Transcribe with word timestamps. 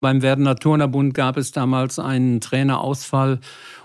Beim 0.00 0.22
Werdener 0.22 0.56
Turnerbund 0.56 1.12
gab 1.12 1.36
es 1.36 1.52
damals 1.52 1.98
einen 1.98 2.40
Trainerausfall 2.40 3.38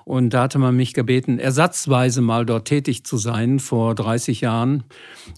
und 0.06 0.30
da 0.30 0.44
hatte 0.44 0.60
man 0.60 0.74
mich 0.74 0.94
gebeten, 0.94 1.40
ersatzweise 1.40 2.22
mal 2.22 2.46
dort 2.46 2.70
tätig 2.70 3.04
zu 3.04 3.18
sein 3.18 3.60
vor 3.60 3.96
30 3.96 4.40
Jahren. 4.40 4.86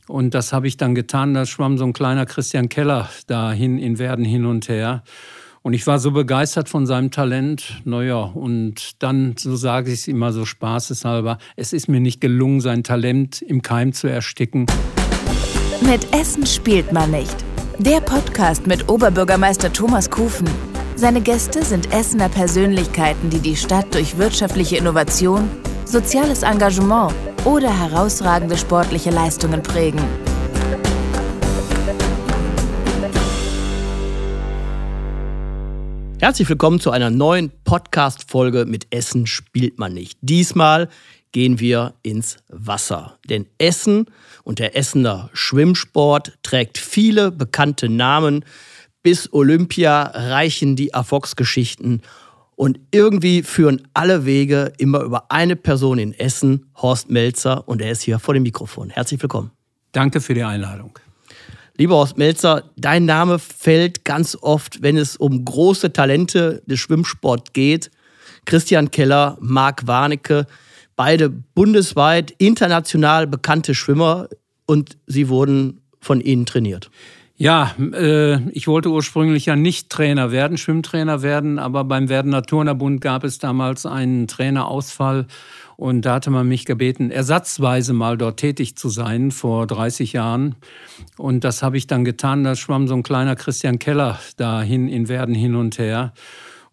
Und 0.08 0.36
das 0.36 0.54
habe 0.54 0.68
ich 0.68 0.78
dann 0.78 0.94
getan. 0.94 1.34
Da 1.34 1.48
schwamm 1.48 1.80
so 1.80 1.86
ein 1.86 1.94
kleiner 1.94 2.28
Christian 2.28 2.70
Keller 2.70 3.10
dahin 3.26 3.80
in 3.80 3.98
Werden 3.98 4.24
hin 4.24 4.46
und 4.46 4.70
her. 4.70 5.02
Und 5.64 5.74
ich 5.74 5.88
war 5.88 5.98
so 5.98 6.12
begeistert 6.12 6.70
von 6.70 6.86
seinem 6.86 7.10
Talent. 7.10 7.82
Naja, 7.84 8.20
und 8.20 9.02
dann, 9.02 9.34
so 9.36 9.56
sage 9.56 9.92
ich 9.92 10.02
es 10.02 10.08
immer 10.08 10.32
so 10.32 10.46
spaßeshalber, 10.46 11.40
es 11.56 11.74
ist 11.74 11.90
mir 11.90 12.00
nicht 12.00 12.22
gelungen, 12.22 12.62
sein 12.62 12.84
Talent 12.84 13.42
im 13.42 13.64
Keim 13.64 13.94
zu 13.94 14.08
ersticken. 14.08 14.68
Mit 15.82 16.14
Essen 16.14 16.46
spielt 16.46 16.94
man 16.94 17.10
nicht. 17.10 17.36
Der 17.80 18.00
Podcast 18.00 18.68
mit 18.68 18.90
Oberbürgermeister 18.90 19.74
Thomas 19.74 20.10
Kufen. 20.10 20.48
Seine 21.00 21.22
Gäste 21.22 21.64
sind 21.64 21.94
Essener 21.94 22.28
Persönlichkeiten, 22.28 23.30
die 23.30 23.38
die 23.38 23.56
Stadt 23.56 23.94
durch 23.94 24.18
wirtschaftliche 24.18 24.78
Innovation, 24.78 25.48
soziales 25.86 26.42
Engagement 26.42 27.14
oder 27.46 27.70
herausragende 27.70 28.58
sportliche 28.58 29.12
Leistungen 29.12 29.62
prägen. 29.62 30.02
Herzlich 36.20 36.50
willkommen 36.50 36.80
zu 36.80 36.90
einer 36.90 37.12
neuen 37.12 37.52
Podcast-Folge 37.64 38.66
mit 38.66 38.88
Essen 38.90 39.28
spielt 39.28 39.78
man 39.78 39.94
nicht. 39.94 40.18
Diesmal 40.22 40.90
gehen 41.32 41.60
wir 41.60 41.94
ins 42.02 42.38
Wasser. 42.50 43.20
Denn 43.30 43.46
Essen 43.60 44.08
und 44.44 44.58
der 44.58 44.76
Essener 44.76 45.30
Schwimmsport 45.34 46.40
trägt 46.42 46.80
viele 46.80 47.32
bekannte 47.32 47.88
Namen. 47.88 48.44
Bis 49.04 49.32
Olympia 49.32 50.04
reichen 50.04 50.76
die 50.76 50.90
Erfolgsgeschichten 50.90 52.02
und 52.56 52.80
irgendwie 52.92 53.44
führen 53.44 53.88
alle 53.94 54.26
Wege 54.26 54.74
immer 54.78 55.02
über 55.02 55.32
eine 55.32 55.56
Person 55.56 56.00
in 56.00 56.14
Essen, 56.14 56.66
Horst 56.76 57.10
Melzer, 57.10 57.68
und 57.68 57.82
er 57.82 57.92
ist 57.92 58.02
hier 58.02 58.20
vor 58.20 58.34
dem 58.34 58.44
Mikrofon. 58.44 58.90
Herzlich 58.90 59.22
willkommen. 59.22 59.52
Danke 59.92 60.20
für 60.20 60.34
die 60.34 60.44
Einladung. 60.44 60.98
Lieber 61.78 61.96
Horst 61.96 62.18
Melzer, 62.18 62.64
dein 62.76 63.06
Name 63.06 63.38
fällt 63.38 64.04
ganz 64.04 64.36
oft, 64.42 64.82
wenn 64.82 64.98
es 64.98 65.16
um 65.16 65.46
große 65.46 65.94
Talente 65.94 66.64
des 66.66 66.80
Schwimmsports 66.80 67.54
geht. 67.54 67.92
Christian 68.46 68.90
Keller, 68.90 69.38
Marc 69.40 69.86
Warnecke, 69.86 70.48
beide 70.96 71.30
bundesweit 71.30 72.32
international 72.40 73.28
bekannte 73.28 73.76
Schwimmer 73.76 74.30
und 74.66 74.98
sie 75.06 75.30
wurden 75.30 75.82
von 76.00 76.22
Ihnen 76.22 76.48
trainiert. 76.48 76.90
Ja, 77.40 77.76
äh, 77.94 78.50
ich 78.50 78.68
wollte 78.68 78.90
ursprünglich 78.90 79.46
ja 79.46 79.56
nicht 79.56 79.92
Trainer 79.92 80.32
werden, 80.32 80.58
Schwimmtrainer 80.58 81.22
werden, 81.22 81.60
aber 81.60 81.84
beim 81.84 82.10
Werdener 82.10 82.42
Turnerbund 82.42 83.00
gab 83.00 83.24
es 83.24 83.38
damals 83.38 83.86
einen 83.86 84.28
Trainerausfall 84.28 85.28
und 85.76 86.02
da 86.02 86.16
hatte 86.16 86.32
man 86.32 86.48
mich 86.48 86.66
gebeten, 86.66 87.12
ersatzweise 87.12 87.94
mal 87.94 88.18
dort 88.18 88.40
tätig 88.40 88.76
zu 88.76 88.90
sein 88.90 89.30
vor 89.30 89.68
30 89.68 90.14
Jahren. 90.14 90.56
Und 91.18 91.44
das 91.44 91.62
habe 91.62 91.78
ich 91.78 91.86
dann 91.86 92.04
getan. 92.04 92.44
Da 92.44 92.56
schwamm 92.56 92.88
so 92.88 92.96
ein 92.96 93.04
kleiner 93.04 93.36
Christian 93.36 93.78
Keller 93.78 94.20
dahin 94.38 94.88
in 94.88 95.08
Werden 95.08 95.36
hin 95.36 95.54
und 95.54 95.78
her. 95.78 96.14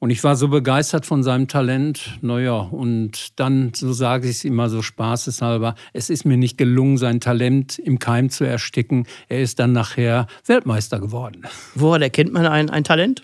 Und 0.04 0.10
ich 0.10 0.22
war 0.22 0.36
so 0.36 0.48
begeistert 0.48 1.06
von 1.06 1.22
seinem 1.22 1.48
Talent. 1.48 2.18
Naja, 2.20 2.58
und 2.58 3.40
dann, 3.40 3.72
so 3.74 3.94
sage 3.94 4.28
ich 4.28 4.36
es 4.36 4.44
immer 4.44 4.68
so 4.68 4.82
spaßeshalber, 4.82 5.76
es 5.94 6.10
ist 6.10 6.26
mir 6.26 6.36
nicht 6.36 6.58
gelungen, 6.58 6.98
sein 6.98 7.20
Talent 7.20 7.78
im 7.78 7.98
Keim 7.98 8.28
zu 8.28 8.44
ersticken. 8.44 9.06
Er 9.30 9.40
ist 9.40 9.60
dann 9.60 9.72
nachher 9.72 10.26
Weltmeister 10.44 11.00
geworden. 11.00 11.44
Woran 11.74 12.02
erkennt 12.02 12.34
man 12.34 12.44
ein, 12.44 12.68
ein 12.68 12.84
Talent? 12.84 13.22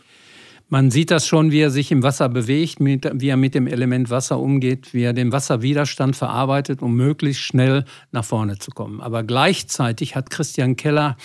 Man 0.72 0.92
sieht 0.92 1.10
das 1.10 1.26
schon, 1.26 1.50
wie 1.50 1.58
er 1.58 1.70
sich 1.70 1.90
im 1.90 2.04
Wasser 2.04 2.28
bewegt, 2.28 2.76
wie 2.78 3.28
er 3.28 3.36
mit 3.36 3.56
dem 3.56 3.66
Element 3.66 4.08
Wasser 4.08 4.38
umgeht, 4.38 4.94
wie 4.94 5.02
er 5.02 5.12
den 5.12 5.32
Wasserwiderstand 5.32 6.14
verarbeitet, 6.14 6.80
um 6.80 6.94
möglichst 6.94 7.42
schnell 7.42 7.84
nach 8.12 8.24
vorne 8.24 8.56
zu 8.56 8.70
kommen. 8.70 9.00
Aber 9.00 9.24
gleichzeitig 9.24 10.14
hat 10.14 10.30
Christian 10.30 10.76
Keller 10.76 11.16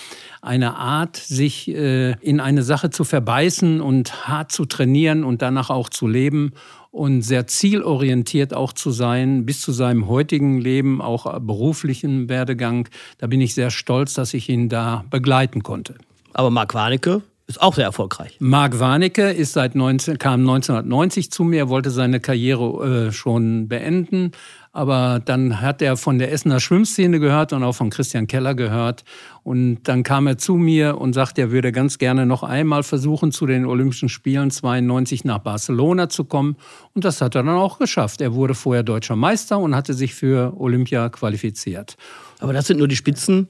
eine 0.41 0.77
Art, 0.77 1.17
sich 1.17 1.67
äh, 1.67 2.13
in 2.21 2.39
eine 2.39 2.63
Sache 2.63 2.89
zu 2.89 3.03
verbeißen 3.03 3.81
und 3.81 4.27
hart 4.27 4.51
zu 4.51 4.65
trainieren 4.65 5.23
und 5.23 5.43
danach 5.43 5.69
auch 5.69 5.89
zu 5.89 6.07
leben 6.07 6.53
und 6.89 7.21
sehr 7.21 7.45
zielorientiert 7.45 8.51
auch 8.51 8.73
zu 8.73 8.89
sein, 8.89 9.45
bis 9.45 9.61
zu 9.61 9.73
seinem 9.73 10.07
heutigen 10.07 10.59
Leben, 10.59 11.01
auch 11.03 11.39
beruflichen 11.39 12.29
Werdegang. 12.29 12.89
Da 13.19 13.27
bin 13.27 13.41
ich 13.41 13.53
sehr 13.53 13.69
stolz, 13.69 14.15
dass 14.15 14.33
ich 14.33 14.49
ihn 14.49 14.69
da 14.69 15.05
begleiten 15.11 15.61
konnte. 15.61 15.93
Aber 16.33 16.49
Marc 16.49 16.73
Warnecke 16.73 17.21
ist 17.47 17.61
auch 17.61 17.75
sehr 17.75 17.85
erfolgreich. 17.85 18.37
Marc 18.39 18.79
Warnecke 18.79 19.29
ist 19.29 19.53
seit 19.53 19.75
19, 19.75 20.17
kam 20.17 20.41
1990 20.41 21.31
zu 21.31 21.43
mir, 21.43 21.69
wollte 21.69 21.91
seine 21.91 22.19
Karriere 22.19 23.07
äh, 23.07 23.11
schon 23.11 23.67
beenden. 23.67 24.31
Aber 24.71 25.21
dann 25.23 25.61
hat 25.61 25.81
er 25.81 25.95
von 25.95 26.17
der 26.17 26.33
Essener 26.33 26.59
Schwimmszene 26.59 27.19
gehört 27.19 27.53
und 27.53 27.63
auch 27.63 27.73
von 27.73 27.91
Christian 27.91 28.25
Keller 28.25 28.55
gehört. 28.55 29.03
Und 29.43 29.83
dann 29.83 30.01
kam 30.01 30.25
er 30.25 30.39
zu 30.39 30.55
mir 30.55 30.97
und 30.97 31.13
sagte, 31.13 31.41
er 31.41 31.51
würde 31.51 31.71
ganz 31.71 31.99
gerne 31.99 32.25
noch 32.25 32.41
einmal 32.41 32.81
versuchen, 32.81 33.31
zu 33.31 33.45
den 33.45 33.65
Olympischen 33.65 34.09
Spielen 34.09 34.49
92 34.49 35.23
nach 35.23 35.39
Barcelona 35.39 36.09
zu 36.09 36.25
kommen. 36.25 36.57
Und 36.93 37.05
das 37.05 37.21
hat 37.21 37.35
er 37.35 37.43
dann 37.43 37.55
auch 37.55 37.77
geschafft. 37.77 38.21
Er 38.21 38.33
wurde 38.33 38.55
vorher 38.55 38.83
deutscher 38.83 39.15
Meister 39.15 39.59
und 39.59 39.75
hatte 39.75 39.93
sich 39.93 40.15
für 40.15 40.53
Olympia 40.57 41.09
qualifiziert. 41.09 41.95
Aber 42.39 42.53
das 42.53 42.65
sind 42.65 42.79
nur 42.79 42.87
die 42.87 42.95
Spitzen, 42.95 43.49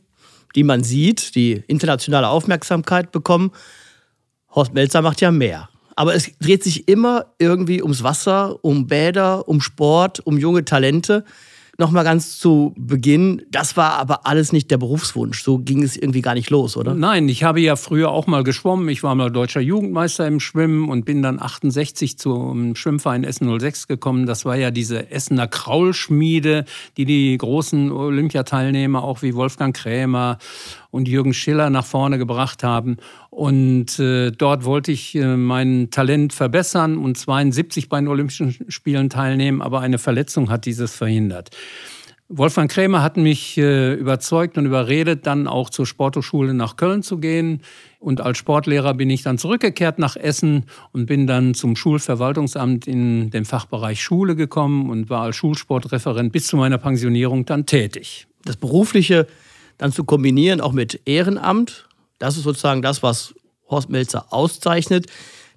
die 0.54 0.64
man 0.64 0.84
sieht, 0.84 1.36
die 1.36 1.64
internationale 1.68 2.28
Aufmerksamkeit 2.28 3.12
bekommen. 3.12 3.52
Horst 4.56 4.74
Melzer 4.74 5.02
macht 5.02 5.22
ja 5.22 5.32
mehr. 5.32 5.70
Aber 5.98 6.16
es 6.16 6.32
dreht 6.40 6.64
sich 6.64 6.88
immer 6.88 7.26
irgendwie 7.40 7.82
ums 7.82 8.04
Wasser, 8.04 8.64
um 8.64 8.88
Bäder, 8.88 9.48
um 9.48 9.62
Sport, 9.62 10.20
um 10.26 10.38
junge 10.38 10.66
Talente. 10.66 11.24
Nochmal 11.78 12.06
ganz 12.06 12.38
zu 12.38 12.74
Beginn, 12.78 13.42
das 13.52 13.76
war 13.76 14.00
aber 14.00 14.26
alles 14.26 14.54
nicht 14.54 14.72
der 14.72 14.78
Berufswunsch. 14.78 15.44
So 15.44 15.58
ging 15.58 15.84
es 15.84 15.98
irgendwie 15.98 16.22
gar 16.22 16.34
nicht 16.34 16.50
los, 16.50 16.78
oder? 16.78 16.94
Nein, 16.94 17.28
ich 17.28 17.44
habe 17.44 17.60
ja 17.60 17.76
früher 17.76 18.12
auch 18.12 18.28
mal 18.28 18.46
geschwommen. 18.46 18.88
Ich 18.88 19.04
war 19.04 19.14
mal 19.14 19.30
deutscher 19.30 19.60
Jugendmeister 19.60 20.26
im 20.26 20.40
Schwimmen 20.40 20.88
und 20.88 21.04
bin 21.04 21.22
dann 21.22 21.38
68 21.38 22.18
zum 22.18 22.78
Schwimmverein 22.78 23.26
Essen 23.26 23.60
06 23.60 23.88
gekommen. 23.88 24.26
Das 24.26 24.46
war 24.46 24.56
ja 24.56 24.72
diese 24.72 25.12
Essener 25.12 25.50
Kraulschmiede, 25.50 26.64
die 26.96 27.04
die 27.04 27.38
großen 27.38 27.92
Olympiateilnehmer, 27.92 29.04
auch 29.04 29.22
wie 29.22 29.36
Wolfgang 29.36 29.76
Krämer 29.76 30.38
und 30.92 31.10
Jürgen 31.10 31.34
Schiller 31.34 31.70
nach 31.70 31.86
vorne 31.86 32.18
gebracht 32.18 32.64
haben. 32.64 32.96
Und 33.36 34.00
äh, 34.00 34.32
dort 34.32 34.64
wollte 34.64 34.94
ich 34.94 35.14
äh, 35.14 35.36
mein 35.36 35.90
Talent 35.92 36.32
verbessern 36.32 36.98
und 36.98 37.18
72 37.18 37.90
bei 37.90 38.00
den 38.00 38.08
Olympischen 38.08 38.56
Spielen 38.70 39.10
teilnehmen, 39.10 39.62
aber 39.62 39.82
eine 39.82 39.98
Verletzung 39.98 40.50
hat 40.50 40.66
dieses 40.66 40.96
verhindert. 40.96 41.50
Wolfgang 42.30 42.72
Krämer 42.72 43.04
hat 43.04 43.18
mich 43.18 43.58
äh, 43.58 43.96
überzeugt 43.96 44.58
und 44.58 44.66
überredet, 44.66 45.28
dann 45.28 45.50
auch 45.50 45.70
zur 45.70 45.86
Sporthochschule 45.86 46.54
nach 46.54 46.78
Köln 46.78 47.04
zu 47.04 47.18
gehen. 47.18 47.60
Und 48.00 48.22
als 48.22 48.38
Sportlehrer 48.38 48.94
bin 48.94 49.10
ich 49.10 49.22
dann 49.22 49.38
zurückgekehrt 49.38 50.00
nach 50.00 50.16
Essen 50.16 50.64
und 50.94 51.06
bin 51.06 51.28
dann 51.28 51.56
zum 51.56 51.76
Schulverwaltungsamt 51.76 52.88
in 52.88 53.32
den 53.32 53.44
Fachbereich 53.44 54.02
Schule 54.02 54.38
gekommen 54.38 54.90
und 54.90 55.10
war 55.10 55.24
als 55.24 55.36
Schulsportreferent 55.36 56.32
bis 56.32 56.48
zu 56.48 56.56
meiner 56.56 56.78
Pensionierung 56.78 57.44
dann 57.44 57.66
tätig. 57.66 58.28
Das 58.46 58.56
berufliche 58.56 59.28
dann 59.78 59.92
zu 59.92 60.06
kombinieren, 60.06 60.62
auch 60.62 60.72
mit 60.72 61.02
Ehrenamt. 61.04 61.85
Das 62.20 62.38
ist 62.38 62.44
sozusagen 62.44 62.82
das, 62.82 63.04
was 63.04 63.34
Horst 63.70 63.90
Melzer 63.90 64.32
auszeichnet. 64.32 65.08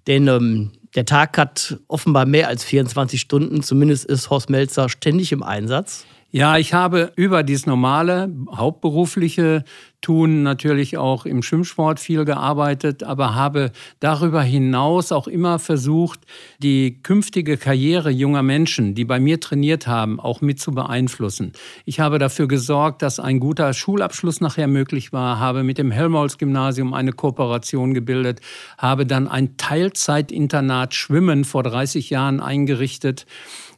Denn 0.07 0.27
ähm, 0.29 0.73
der 0.95 1.05
Tag 1.05 1.37
hat 1.39 1.79
offenbar 1.89 2.27
mehr 2.27 2.49
als 2.49 2.65
24 2.65 3.21
Stunden. 3.21 3.63
Zumindest 3.63 4.05
ist 4.07 4.31
Horst 4.31 4.51
Melzer 4.51 4.89
ständig 4.89 5.33
im 5.33 5.43
Einsatz. 5.43 6.07
Ja, 6.31 6.59
ich 6.59 6.75
habe 6.75 7.11
über 7.17 7.43
dieses 7.43 7.65
normale 7.65 8.31
hauptberufliche 8.55 9.65
Tun 10.03 10.43
natürlich 10.43 10.99
auch 10.99 11.25
im 11.25 11.43
Schwimmsport 11.43 11.99
viel 11.99 12.27
gearbeitet, 12.27 13.03
aber 13.03 13.35
habe 13.35 13.73
darüber 13.99 14.43
hinaus 14.43 15.11
auch 15.11 15.27
immer 15.27 15.59
versucht, 15.59 16.21
die 16.59 17.03
künftige 17.03 17.57
Karriere 17.57 18.11
junger 18.11 18.43
Menschen, 18.43 18.95
die 18.95 19.07
bei 19.07 19.19
mir 19.19 19.41
trainiert 19.41 19.87
haben, 19.87 20.21
auch 20.21 20.43
mit 20.43 20.61
zu 20.61 20.73
beeinflussen. 20.73 21.53
Ich 21.87 21.99
habe 21.99 22.19
dafür 22.19 22.47
gesorgt, 22.47 23.01
dass 23.01 23.21
ein 23.21 23.41
guter 23.41 23.73
Schulabschluss 23.73 24.43
nachher 24.43 24.69
möglich 24.69 25.15
war, 25.15 25.41
habe 25.41 25.63
mit 25.65 25.79
dem 25.79 25.91
Helmholtz-Gymnasium 25.91 26.93
eine 26.93 27.13
Kooperation 27.13 27.95
gebildet, 27.95 28.43
habe 28.77 29.07
dann 29.07 29.29
ein 29.29 29.57
Teilzeitinternat 29.57 30.95
Schwimmen 30.95 31.47
vor 31.47 31.63
30 31.63 32.11
Jahren 32.11 32.41
eingerichtet, 32.41 33.25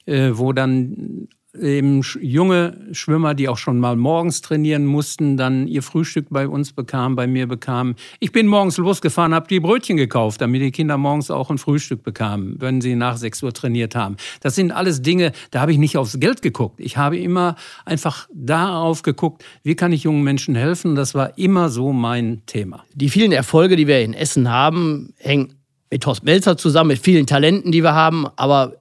äh, 0.07 0.33
wo 0.35 0.53
dann 0.53 1.29
eben 1.59 2.03
junge 2.21 2.77
Schwimmer, 2.93 3.35
die 3.35 3.49
auch 3.49 3.57
schon 3.57 3.81
mal 3.81 3.97
morgens 3.97 4.41
trainieren 4.41 4.87
mussten, 4.87 5.37
dann 5.37 5.67
ihr 5.67 5.83
Frühstück 5.83 6.27
bei 6.31 6.47
uns 6.47 6.73
bekamen, 6.73 7.17
bei 7.17 7.27
mir 7.27 7.49
bekamen. 7.49 7.97
Ich 8.21 8.33
bin 8.33 8.47
morgens 8.47 8.77
losgefahren, 8.77 9.35
habe 9.35 9.49
die 9.49 9.61
Brötchen 9.61 9.97
gekauft, 9.97 10.41
damit 10.41 10.63
die 10.63 10.71
Kinder 10.71 10.97
morgens 10.97 11.31
auch 11.31 11.51
ein 11.51 11.59
Frühstück 11.59 12.03
bekamen, 12.03 12.57
wenn 12.61 12.81
sie 12.81 12.95
nach 12.95 13.17
6 13.17 13.43
Uhr 13.43 13.53
trainiert 13.53 13.95
haben. 13.95 14.17
Das 14.41 14.55
sind 14.55 14.71
alles 14.71 15.03
Dinge, 15.03 15.33
da 15.51 15.61
habe 15.61 15.73
ich 15.73 15.79
nicht 15.79 15.97
aufs 15.97 16.21
Geld 16.21 16.43
geguckt. 16.43 16.79
Ich 16.79 16.97
habe 16.97 17.19
immer 17.19 17.57
einfach 17.85 18.29
darauf 18.33 19.03
geguckt, 19.03 19.45
wie 19.63 19.75
kann 19.75 19.93
ich 19.93 20.05
jungen 20.05 20.23
Menschen 20.23 20.55
helfen. 20.55 20.95
Das 20.95 21.15
war 21.15 21.37
immer 21.37 21.69
so 21.69 21.93
mein 21.93 22.43
Thema. 22.47 22.85
Die 22.95 23.09
vielen 23.09 23.33
Erfolge, 23.33 23.77
die 23.77 23.87
wir 23.87 24.01
in 24.01 24.15
Essen 24.15 24.51
haben, 24.51 25.15
hängen 25.19 25.55
mit 25.91 26.07
Horst 26.07 26.23
Melzer 26.23 26.57
zusammen, 26.57 26.89
mit 26.89 27.01
vielen 27.01 27.27
Talenten, 27.27 27.73
die 27.73 27.83
wir 27.83 27.95
haben, 27.95 28.27
aber 28.37 28.77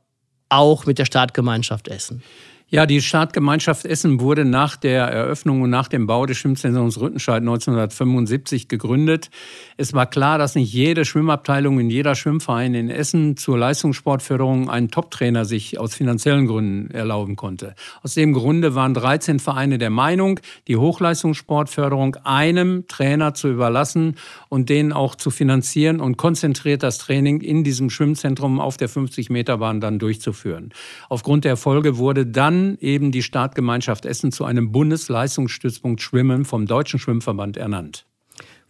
auch 0.49 0.85
mit 0.85 0.99
der 0.99 1.05
Startgemeinschaft 1.05 1.87
Essen. 1.87 2.21
Ja, 2.71 2.85
die 2.85 3.01
Startgemeinschaft 3.01 3.83
Essen 3.83 4.19
wurde 4.19 4.45
nach 4.45 4.75
der 4.75 5.05
Eröffnung 5.05 5.63
und 5.63 5.71
nach 5.71 5.87
dem 5.87 6.05
Bau 6.05 6.27
des 6.27 6.37
Schwimmzentrums 6.37 6.99
Rüttenscheid 7.01 7.41
1975 7.41 8.67
gegründet. 8.67 9.31
Es 9.75 9.93
war 9.93 10.05
klar, 10.05 10.37
dass 10.37 10.53
nicht 10.53 10.71
jede 10.71 11.03
Schwimmabteilung 11.03 11.79
in 11.79 11.89
jeder 11.89 12.13
Schwimmverein 12.13 12.75
in 12.75 12.91
Essen 12.91 13.37
zur 13.37 13.57
Leistungssportförderung 13.57 14.69
einen 14.69 14.91
Toptrainer 14.91 15.45
sich 15.45 15.79
aus 15.79 15.95
finanziellen 15.95 16.45
Gründen 16.45 16.91
erlauben 16.91 17.35
konnte. 17.35 17.73
Aus 18.03 18.13
dem 18.13 18.33
Grunde 18.33 18.75
waren 18.75 18.93
13 18.93 19.39
Vereine 19.39 19.79
der 19.79 19.89
Meinung, 19.89 20.39
die 20.67 20.77
Hochleistungssportförderung 20.77 22.17
einem 22.17 22.87
Trainer 22.87 23.33
zu 23.33 23.47
überlassen 23.47 24.13
und 24.47 24.69
den 24.69 24.93
auch 24.93 25.15
zu 25.15 25.31
finanzieren 25.31 25.99
und 25.99 26.17
konzentriert 26.17 26.83
das 26.83 26.99
Training 26.99 27.41
in 27.41 27.63
diesem 27.63 27.89
Schwimmzentrum 27.89 28.59
auf 28.59 28.77
der 28.77 28.91
50-Meter-Bahn 28.91 29.81
dann 29.81 29.97
durchzuführen. 29.97 30.69
Aufgrund 31.09 31.45
der 31.45 31.57
Folge 31.57 31.97
wurde 31.97 32.27
dann 32.27 32.58
eben 32.79 33.11
die 33.11 33.23
Startgemeinschaft 33.23 34.05
Essen 34.05 34.31
zu 34.31 34.45
einem 34.45 34.71
Bundesleistungsstützpunkt 34.71 36.01
Schwimmen 36.01 36.45
vom 36.45 36.65
Deutschen 36.65 36.99
Schwimmverband 36.99 37.57
ernannt. 37.57 38.05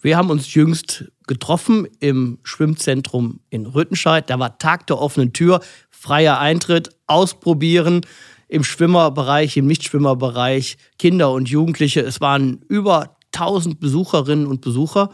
Wir 0.02 0.16
haben 0.16 0.30
uns 0.30 0.54
jüngst 0.54 1.12
getroffen 1.28 1.88
im 2.00 2.40
Schwimmzentrum 2.44 3.42
in 3.50 3.66
Rüttenscheid. 3.66 4.30
Da 4.30 4.40
war 4.40 4.58
Tag 4.58 4.88
der 4.88 5.00
offenen 5.00 5.34
Tür, 5.34 5.60
freier 5.90 6.40
Eintritt, 6.40 6.90
ausprobieren 7.06 8.02
im 8.48 8.64
Schwimmerbereich, 8.64 9.58
im 9.58 9.68
Nichtschwimmerbereich, 9.68 10.78
Kinder 10.98 11.32
und 11.32 11.50
Jugendliche. 11.50 12.02
Es 12.02 12.22
waren 12.22 12.62
über 12.70 13.18
1000 13.34 13.80
Besucherinnen 13.80 14.48
und 14.48 14.62
Besucher 14.62 15.10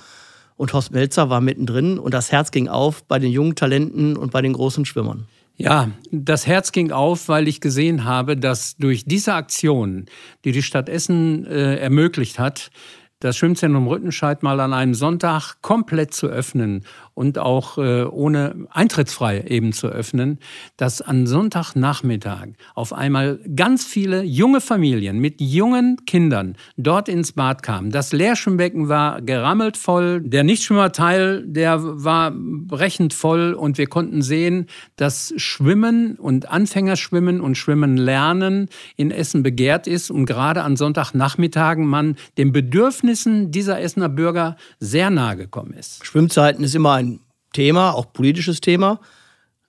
und 0.56 0.71
Horst 0.74 0.92
Melzer 0.92 1.30
war 1.30 1.42
mittendrin 1.42 2.00
und 2.00 2.13
das 2.13 2.31
Herz 2.31 2.51
ging 2.51 2.68
auf 2.68 3.04
bei 3.04 3.19
den 3.19 3.31
jungen 3.31 3.56
Talenten 3.56 4.16
und 4.16 4.31
bei 4.31 4.42
den 4.42 4.54
großen 4.54 4.86
Schwimmern. 4.86 5.28
Ja, 5.57 5.92
das 6.12 6.48
Herz 6.48 6.72
ging 6.74 6.92
auf, 6.92 7.30
weil 7.30 7.48
ich 7.48 7.62
gesehen 7.62 8.04
habe, 8.04 8.36
dass 8.36 8.75
durch 8.75 9.06
diese 9.06 9.34
Aktion, 9.34 10.06
die 10.44 10.52
die 10.52 10.63
Stadt 10.63 10.90
Essen 10.90 11.46
äh, 11.46 11.78
ermöglicht 11.78 12.40
hat, 12.40 12.72
das 13.19 13.38
Schwimmzentrum 13.38 13.88
Rüttenscheid 13.88 14.44
mal 14.44 14.60
an 14.60 14.74
einem 14.74 14.94
Sonntag 14.94 15.56
komplett 15.62 16.13
zu 16.13 16.28
öffnen 16.28 16.86
und 17.16 17.40
auch 17.40 17.78
äh, 17.78 18.04
ohne 18.04 18.68
eintrittsfrei 18.70 19.42
eben 19.48 19.74
zu 19.74 19.88
öffnen, 19.88 20.38
dass 20.78 21.02
an 21.02 21.26
Sonntagnachmittag 21.26 22.50
auf 22.76 22.94
einmal 22.94 23.40
ganz 23.56 23.86
viele 23.86 24.22
junge 24.24 24.62
Familien 24.62 25.20
mit 25.20 25.42
jungen 25.42 25.98
Kindern 26.06 26.56
dort 26.78 27.10
ins 27.10 27.32
Bad 27.32 27.64
kamen. 27.64 27.90
Das 27.90 28.12
Leerschwimmbecken 28.12 28.90
war 28.90 29.22
gerammelt 29.22 29.78
voll, 29.78 30.22
der 30.22 30.44
Nichtschwimmerteil, 30.44 31.44
der 31.48 31.80
war 31.82 32.34
brechend 32.36 33.14
voll 33.14 33.54
und 33.54 33.78
wir 33.78 33.88
konnten 33.88 34.22
sehen, 34.22 34.68
dass 34.98 35.34
Schwimmen 35.38 36.18
und 36.18 36.50
Anfängerschwimmen 36.50 37.40
und 37.40 37.56
Schwimmen 37.56 37.96
lernen 37.96 38.68
in 38.98 39.10
Essen 39.10 39.42
begehrt 39.42 39.88
ist 39.88 40.12
und 40.12 40.26
gerade 40.26 40.64
an 40.64 40.76
Sonntagnachmittagen 40.76 41.86
man 41.86 42.18
den 42.38 42.52
Bedürfnissen 42.52 43.52
dieser 43.52 43.80
Essener 43.80 44.10
Bürger 44.10 44.58
sehr 44.80 45.10
nahe 45.10 45.38
gekommen 45.38 45.74
ist. 45.74 46.06
Schwimmzeiten 46.06 46.64
ist 46.66 46.76
immer 46.76 46.94
ein 46.94 47.05
Thema, 47.56 47.94
auch 47.94 48.12
politisches 48.12 48.60
Thema. 48.60 49.00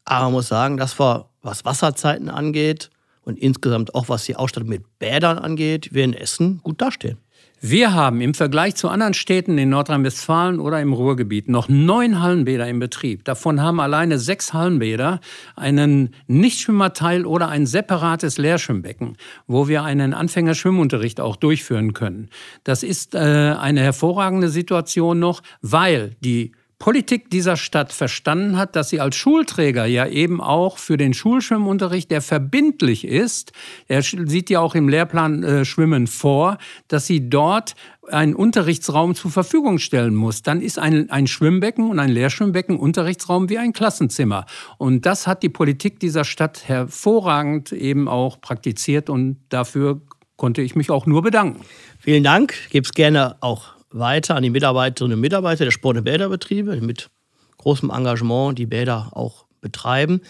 Aber 0.05 0.25
man 0.25 0.33
muss 0.33 0.49
sagen, 0.49 0.77
dass 0.77 0.99
wir, 0.99 1.29
was 1.43 1.65
Wasserzeiten 1.65 2.29
angeht 2.29 2.91
und 3.23 3.38
insgesamt 3.38 3.94
auch 3.94 4.09
was 4.09 4.25
die 4.25 4.37
Ausstattung 4.37 4.69
mit 4.69 4.99
Bädern 4.99 5.38
angeht, 5.38 5.93
wir 5.93 6.05
in 6.05 6.12
Essen 6.12 6.61
gut 6.62 6.81
dastehen. 6.81 7.19
Wir 7.61 7.94
haben 7.94 8.21
im 8.21 8.35
Vergleich 8.35 8.75
zu 8.75 8.88
anderen 8.88 9.15
Städten 9.15 9.56
in 9.56 9.71
Nordrhein-Westfalen 9.71 10.61
oder 10.61 10.81
im 10.81 10.93
Ruhrgebiet 10.93 11.49
noch 11.49 11.69
neun 11.69 12.21
Hallenbäder 12.21 12.69
im 12.69 12.81
Betrieb. 12.81 13.25
Davon 13.25 13.62
haben 13.62 13.81
alleine 13.81 14.19
sechs 14.19 14.53
Hallenbäder 14.53 15.21
einen 15.56 16.15
Nichtschwimmerteil 16.27 17.25
oder 17.25 17.49
ein 17.49 17.67
separates 17.67 18.37
Leerschwimmbecken, 18.37 19.17
wo 19.47 19.69
wir 19.69 19.85
einen 19.85 20.12
Anfängerschwimmunterricht 20.12 21.19
auch 21.19 21.37
durchführen 21.37 21.94
können. 21.94 22.29
Das 22.62 22.83
ist 22.83 23.15
äh, 23.15 23.19
eine 23.19 23.81
hervorragende 23.81 24.50
Situation 24.50 25.19
noch, 25.19 25.43
weil 25.62 26.15
die 26.21 26.53
Politik 26.78 27.31
dieser 27.31 27.56
Stadt 27.56 27.93
verstanden 27.93 28.58
hat, 28.58 28.76
dass 28.76 28.90
sie 28.90 29.00
als 29.00 29.17
Schulträger 29.17 29.87
ja 29.87 30.06
eben 30.06 30.43
auch 30.43 30.76
für 30.76 30.99
den 30.99 31.14
Schulschwimmunterricht, 31.14 32.11
der 32.11 32.20
verbindlich 32.20 33.06
ist, 33.06 33.52
er 33.88 34.02
sieht 34.02 34.50
ja 34.50 34.61
auch 34.61 34.75
im 34.75 34.88
Lehrplan 34.88 35.43
äh, 35.43 35.64
Schwimmen 35.64 36.06
vor, 36.06 36.58
dass 36.88 37.06
sie 37.06 37.31
dort 37.31 37.76
einen 38.08 38.34
Unterrichtsraum 38.34 39.14
zur 39.14 39.31
Verfügung 39.31 39.78
stellen 39.78 40.14
muss. 40.14 40.43
Dann 40.43 40.61
ist 40.61 40.78
ein, 40.78 41.11
ein 41.11 41.26
Schwimmbecken 41.26 41.90
und 41.90 41.99
ein 41.99 42.11
Lehrschwimmbecken 42.11 42.78
Unterrichtsraum 42.78 43.49
wie 43.49 43.58
ein 43.58 43.73
Klassenzimmer. 43.73 44.44
Und 44.78 45.06
das 45.06 45.26
hat 45.26 45.43
die 45.43 45.49
Politik 45.49 45.99
dieser 45.99 46.25
Stadt 46.25 46.69
hervorragend 46.69 47.73
eben 47.73 48.06
auch 48.06 48.40
praktiziert 48.40 49.08
und 49.08 49.38
dafür 49.49 50.02
konnte 50.37 50.61
ich 50.61 50.76
mich 50.76 50.90
auch 50.90 51.06
nur 51.06 51.23
bedanken. 51.23 51.62
Vielen 51.99 52.23
Dank. 52.23 52.55
Gebe 52.70 52.84
es 52.84 52.93
gerne 52.93 53.37
auch 53.40 53.75
weiter 53.99 54.37
an 54.37 54.43
die 54.43 54.51
Mitarbeiterinnen 54.51 55.17
und 55.17 55.21
Mitarbeiter 55.21 55.65
der 55.65 55.71
Sport- 55.71 55.97
und 55.97 56.05
Bäderbetriebe, 56.05 56.75
die 56.77 56.85
mit 56.85 57.11
großem 57.59 57.91
Engagement 57.91 58.59
die 58.59 58.67
Bäder 58.67 59.11
auch 59.13 59.47
betreiben. 59.61 60.21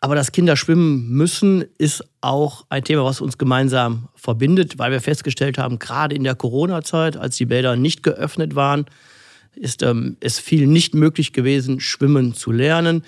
Aber 0.00 0.16
das 0.16 0.32
Kinder 0.32 0.56
schwimmen 0.56 1.10
müssen 1.10 1.64
ist 1.78 2.04
auch 2.20 2.66
ein 2.68 2.82
Thema, 2.82 3.04
was 3.04 3.20
uns 3.20 3.38
gemeinsam 3.38 4.08
verbindet, 4.16 4.78
weil 4.78 4.90
wir 4.90 5.00
festgestellt 5.00 5.58
haben, 5.58 5.78
gerade 5.78 6.16
in 6.16 6.24
der 6.24 6.34
Corona-Zeit, 6.34 7.16
als 7.16 7.36
die 7.36 7.46
Bäder 7.46 7.76
nicht 7.76 8.02
geöffnet 8.02 8.56
waren, 8.56 8.86
ist 9.54 9.82
ähm, 9.82 10.16
es 10.20 10.40
viel 10.40 10.66
nicht 10.66 10.94
möglich 10.94 11.32
gewesen, 11.32 11.78
schwimmen 11.78 12.34
zu 12.34 12.50
lernen. 12.50 13.04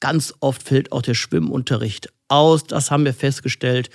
Ganz 0.00 0.34
oft 0.40 0.62
fällt 0.62 0.92
auch 0.92 1.00
der 1.00 1.14
Schwimmunterricht 1.14 2.12
aus. 2.28 2.64
Das 2.64 2.90
haben 2.90 3.06
wir 3.06 3.14
festgestellt. 3.14 3.88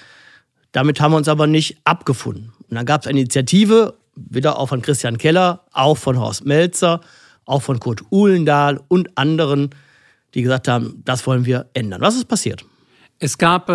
Damit 0.72 1.02
haben 1.02 1.12
wir 1.12 1.18
uns 1.18 1.28
aber 1.28 1.46
nicht 1.46 1.78
abgefunden. 1.84 2.54
Und 2.68 2.76
dann 2.76 2.86
gab 2.86 3.02
es 3.02 3.08
eine 3.08 3.20
Initiative 3.20 3.99
wieder 4.30 4.60
auch 4.60 4.68
von 4.68 4.82
Christian 4.82 5.18
Keller, 5.18 5.66
auch 5.72 5.98
von 5.98 6.20
Horst 6.20 6.46
Melzer, 6.46 7.02
auch 7.46 7.62
von 7.62 7.80
Kurt 7.80 8.04
Uhlendahl 8.12 8.80
und 8.88 9.18
anderen, 9.18 9.70
die 10.34 10.42
gesagt 10.42 10.68
haben, 10.68 11.02
das 11.06 11.26
wollen 11.26 11.46
wir 11.46 11.68
ändern. 11.74 12.02
Was 12.02 12.16
ist 12.16 12.28
passiert? 12.28 12.66
Es 13.22 13.38
gab 13.38 13.70
äh, 13.70 13.74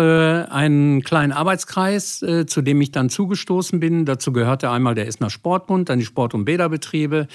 einen 0.49 1.03
kleinen 1.03 1.31
Arbeitskreis, 1.31 2.23
äh, 2.23 2.47
zu 2.47 2.63
dem 2.63 2.81
ich 2.81 2.91
dann 2.91 3.09
zugestoßen 3.09 3.79
bin. 3.79 4.05
Dazu 4.05 4.33
gehörte 4.33 4.71
einmal 4.71 4.95
der 4.95 5.07
Essener 5.07 5.29
Sportbund, 5.29 5.89
dann 5.89 5.99
die 5.99 6.05
Sport- 6.05 6.33
und 6.33 6.45
Bäderbetriebe, 6.45 7.27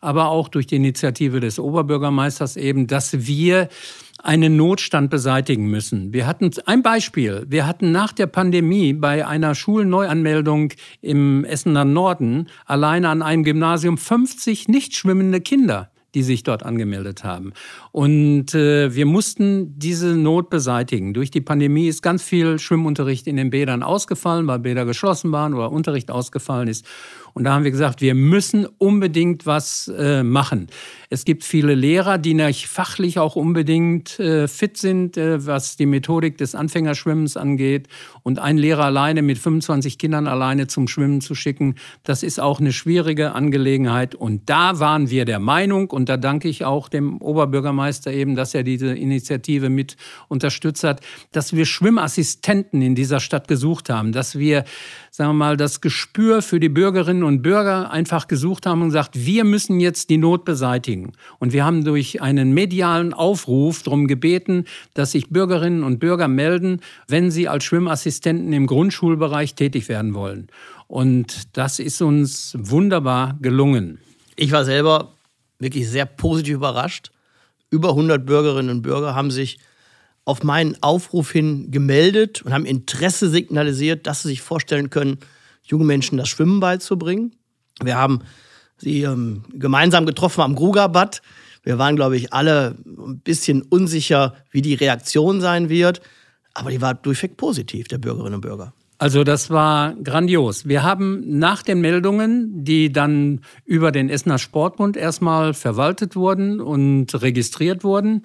aber 0.00 0.26
auch 0.26 0.48
durch 0.48 0.66
die 0.66 0.76
Initiative 0.76 1.38
des 1.38 1.60
Oberbürgermeisters 1.60 2.56
eben, 2.56 2.88
dass 2.88 3.26
wir 3.26 3.68
einen 4.22 4.56
Notstand 4.56 5.10
beseitigen 5.10 5.66
müssen. 5.66 6.12
Wir 6.12 6.26
hatten 6.26 6.50
ein 6.66 6.82
Beispiel. 6.82 7.44
Wir 7.48 7.66
hatten 7.66 7.92
nach 7.92 8.12
der 8.12 8.26
Pandemie 8.26 8.92
bei 8.92 9.26
einer 9.26 9.54
Schulneuanmeldung 9.54 10.72
im 11.00 11.44
Essener 11.44 11.84
Norden 11.84 12.48
alleine 12.64 13.08
an 13.08 13.22
einem 13.22 13.44
Gymnasium 13.44 13.98
50 13.98 14.68
nicht 14.68 14.94
schwimmende 14.94 15.40
Kinder 15.40 15.92
die 16.14 16.22
sich 16.22 16.42
dort 16.42 16.62
angemeldet 16.62 17.24
haben. 17.24 17.52
Und 17.90 18.54
äh, 18.54 18.94
wir 18.94 19.06
mussten 19.06 19.78
diese 19.78 20.14
Not 20.14 20.50
beseitigen. 20.50 21.14
Durch 21.14 21.30
die 21.30 21.40
Pandemie 21.40 21.88
ist 21.88 22.02
ganz 22.02 22.22
viel 22.22 22.58
Schwimmunterricht 22.58 23.26
in 23.26 23.36
den 23.36 23.50
Bädern 23.50 23.82
ausgefallen, 23.82 24.46
weil 24.46 24.58
Bäder 24.58 24.84
geschlossen 24.84 25.32
waren 25.32 25.54
oder 25.54 25.72
Unterricht 25.72 26.10
ausgefallen 26.10 26.68
ist. 26.68 26.86
Und 27.34 27.44
da 27.44 27.54
haben 27.54 27.64
wir 27.64 27.70
gesagt, 27.70 28.00
wir 28.00 28.14
müssen 28.14 28.66
unbedingt 28.78 29.46
was 29.46 29.88
äh, 29.96 30.22
machen. 30.22 30.68
Es 31.08 31.24
gibt 31.24 31.44
viele 31.44 31.74
Lehrer, 31.74 32.16
die 32.16 32.32
nicht 32.32 32.68
fachlich 32.68 33.18
auch 33.18 33.36
unbedingt 33.36 34.18
äh, 34.18 34.48
fit 34.48 34.78
sind, 34.78 35.16
äh, 35.16 35.46
was 35.46 35.76
die 35.76 35.84
Methodik 35.84 36.38
des 36.38 36.54
Anfängerschwimmens 36.54 37.36
angeht. 37.36 37.88
Und 38.22 38.38
ein 38.38 38.56
Lehrer 38.56 38.84
alleine 38.84 39.20
mit 39.20 39.38
25 39.38 39.98
Kindern 39.98 40.26
alleine 40.26 40.68
zum 40.68 40.88
Schwimmen 40.88 41.20
zu 41.20 41.34
schicken, 41.34 41.74
das 42.04 42.22
ist 42.22 42.40
auch 42.40 42.60
eine 42.60 42.72
schwierige 42.72 43.32
Angelegenheit. 43.32 44.14
Und 44.14 44.48
da 44.48 44.78
waren 44.78 45.10
wir 45.10 45.24
der 45.24 45.38
Meinung, 45.38 45.90
und 45.90 46.08
da 46.08 46.16
danke 46.16 46.48
ich 46.48 46.64
auch 46.64 46.88
dem 46.88 47.18
Oberbürgermeister 47.20 48.12
eben, 48.12 48.34
dass 48.34 48.54
er 48.54 48.62
diese 48.62 48.94
Initiative 48.94 49.68
mit 49.68 49.96
unterstützt 50.28 50.84
hat, 50.84 51.00
dass 51.32 51.54
wir 51.54 51.66
Schwimmassistenten 51.66 52.80
in 52.82 52.94
dieser 52.94 53.20
Stadt 53.20 53.48
gesucht 53.48 53.90
haben, 53.90 54.12
dass 54.12 54.38
wir, 54.38 54.64
sagen 55.10 55.30
wir 55.30 55.34
mal, 55.34 55.56
das 55.56 55.80
Gespür 55.80 56.42
für 56.42 56.60
die 56.60 56.68
Bürgerinnen 56.68 57.21
Bürgerinnen 57.22 57.38
und 57.38 57.42
Bürger 57.42 57.90
einfach 57.90 58.26
gesucht 58.26 58.66
haben 58.66 58.82
und 58.82 58.88
gesagt, 58.88 59.12
wir 59.14 59.44
müssen 59.44 59.80
jetzt 59.80 60.10
die 60.10 60.18
Not 60.18 60.44
beseitigen. 60.44 61.12
Und 61.38 61.52
wir 61.52 61.64
haben 61.64 61.84
durch 61.84 62.20
einen 62.20 62.52
medialen 62.52 63.14
Aufruf 63.14 63.82
darum 63.82 64.06
gebeten, 64.08 64.64
dass 64.94 65.12
sich 65.12 65.30
Bürgerinnen 65.30 65.84
und 65.84 66.00
Bürger 66.00 66.28
melden, 66.28 66.80
wenn 67.06 67.30
sie 67.30 67.48
als 67.48 67.64
Schwimmassistenten 67.64 68.52
im 68.52 68.66
Grundschulbereich 68.66 69.54
tätig 69.54 69.88
werden 69.88 70.14
wollen. 70.14 70.48
Und 70.88 71.56
das 71.56 71.78
ist 71.78 72.02
uns 72.02 72.56
wunderbar 72.58 73.38
gelungen. 73.40 73.98
Ich 74.36 74.50
war 74.50 74.64
selber 74.64 75.12
wirklich 75.58 75.88
sehr 75.88 76.06
positiv 76.06 76.54
überrascht. 76.54 77.12
Über 77.70 77.90
100 77.90 78.26
Bürgerinnen 78.26 78.70
und 78.70 78.82
Bürger 78.82 79.14
haben 79.14 79.30
sich 79.30 79.58
auf 80.24 80.42
meinen 80.42 80.76
Aufruf 80.82 81.30
hin 81.30 81.70
gemeldet 81.70 82.42
und 82.42 82.52
haben 82.52 82.66
Interesse 82.66 83.28
signalisiert, 83.30 84.06
dass 84.06 84.22
sie 84.22 84.28
sich 84.28 84.40
vorstellen 84.40 84.90
können, 84.90 85.18
jungen 85.62 85.86
Menschen 85.86 86.18
das 86.18 86.28
Schwimmen 86.28 86.60
beizubringen. 86.60 87.34
Wir 87.82 87.96
haben 87.96 88.20
sie 88.76 89.02
ähm, 89.02 89.44
gemeinsam 89.52 90.06
getroffen 90.06 90.42
am 90.42 90.54
Grugerbad, 90.54 91.22
Wir 91.64 91.78
waren, 91.78 91.96
glaube 91.96 92.16
ich, 92.16 92.32
alle 92.32 92.76
ein 92.84 93.20
bisschen 93.20 93.62
unsicher, 93.62 94.34
wie 94.50 94.62
die 94.62 94.74
Reaktion 94.74 95.40
sein 95.40 95.68
wird. 95.68 96.00
Aber 96.54 96.70
die 96.70 96.80
war 96.80 96.94
durchweg 96.94 97.36
positiv, 97.36 97.88
der 97.88 97.98
Bürgerinnen 97.98 98.34
und 98.34 98.40
Bürger. 98.40 98.74
Also 99.02 99.24
das 99.24 99.50
war 99.50 99.94
grandios. 99.96 100.68
Wir 100.68 100.84
haben 100.84 101.24
nach 101.38 101.62
den 101.64 101.80
Meldungen, 101.80 102.64
die 102.64 102.92
dann 102.92 103.40
über 103.64 103.90
den 103.90 104.08
Essener 104.08 104.38
Sportbund 104.38 104.96
erstmal 104.96 105.54
verwaltet 105.54 106.14
wurden 106.14 106.60
und 106.60 107.20
registriert 107.20 107.82
wurden, 107.82 108.22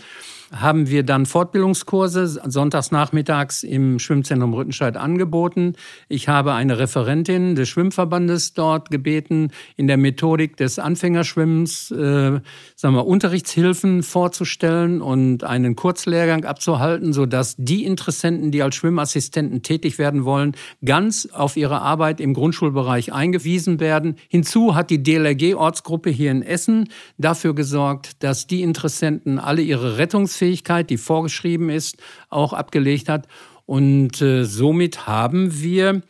haben 0.51 0.89
wir 0.89 1.04
dann 1.04 1.25
Fortbildungskurse 1.25 2.27
sonntags 2.27 2.92
nachmittags 2.92 3.63
im 3.63 4.00
Schwimmzentrum 4.00 4.54
Rüttenscheid 4.54 4.96
angeboten. 4.96 5.74
Ich 6.08 6.30
habe 6.30 6.54
eine 6.54 6.80
Referentin 6.80 7.56
des 7.56 7.68
Schwimmverbandes 7.70 8.54
dort 8.54 8.89
gebeten, 8.89 9.51
in 9.75 9.88
der 9.88 9.98
Methodik 9.98 10.56
des 10.56 10.80
Anfängerschwimmens 10.80 11.92
äh, 11.92 12.39
sagen 12.75 12.96
wir, 12.96 13.06
Unterrichtshilfen 13.06 14.04
vorzustellen 14.04 15.01
und 15.01 15.44
einen 15.44 15.75
Kurzlehrgang 15.75 16.46
abzuhalten, 16.46 17.12
sodass 17.12 17.56
die 17.58 17.84
Interessenten, 17.84 18.51
die 18.51 18.62
als 18.62 18.75
Schwimmassistenten 18.75 19.63
tätig 19.63 19.98
werden 19.98 20.24
wollen, 20.24 20.56
ganz 20.86 21.27
auf 21.32 21.58
ihre 21.58 21.82
Arbeit 21.82 22.22
im 22.22 22.34
Grundschulbereich 22.34 23.12
eingewiesen 23.12 23.80
werden. 23.80 24.16
Hinzu 24.30 24.75
hat 24.75 24.89
die 24.92 25.04
DLRG-Ortsgruppe 25.04 26.10
hier 26.10 26.32
in 26.32 26.42
Essen 26.42 26.89
dafür 27.18 27.54
gesorgt, 27.54 28.24
dass 28.24 28.48
die 28.48 28.62
Interessenten 28.62 29.39
alle 29.39 29.62
ihre 29.62 29.98
Rettungs 29.98 30.37
Leistungsfähigkeit, 30.38 30.89
die 30.89 30.98
vorgeschrieben 30.98 31.70
ist, 31.70 31.98
auch 32.29 32.53
abgelegt 32.53 33.10
hat. 33.10 33.27
Und 33.65 34.22
äh, 34.22 34.46
somit 34.46 35.08
haben 35.08 35.62
wir 35.62 36.01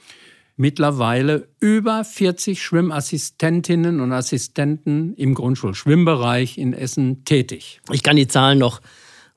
mittlerweile 0.55 1.47
über 1.59 2.03
40 2.03 2.61
Schwimmassistentinnen 2.61 3.99
und 3.99 4.11
Assistenten 4.11 5.13
im 5.15 5.33
Grundschulschwimmbereich 5.33 6.57
in 6.57 6.73
Essen 6.73 7.23
tätig. 7.25 7.79
Ich 7.91 8.03
kann 8.03 8.15
die 8.15 8.27
Zahlen 8.27 8.59
noch 8.59 8.81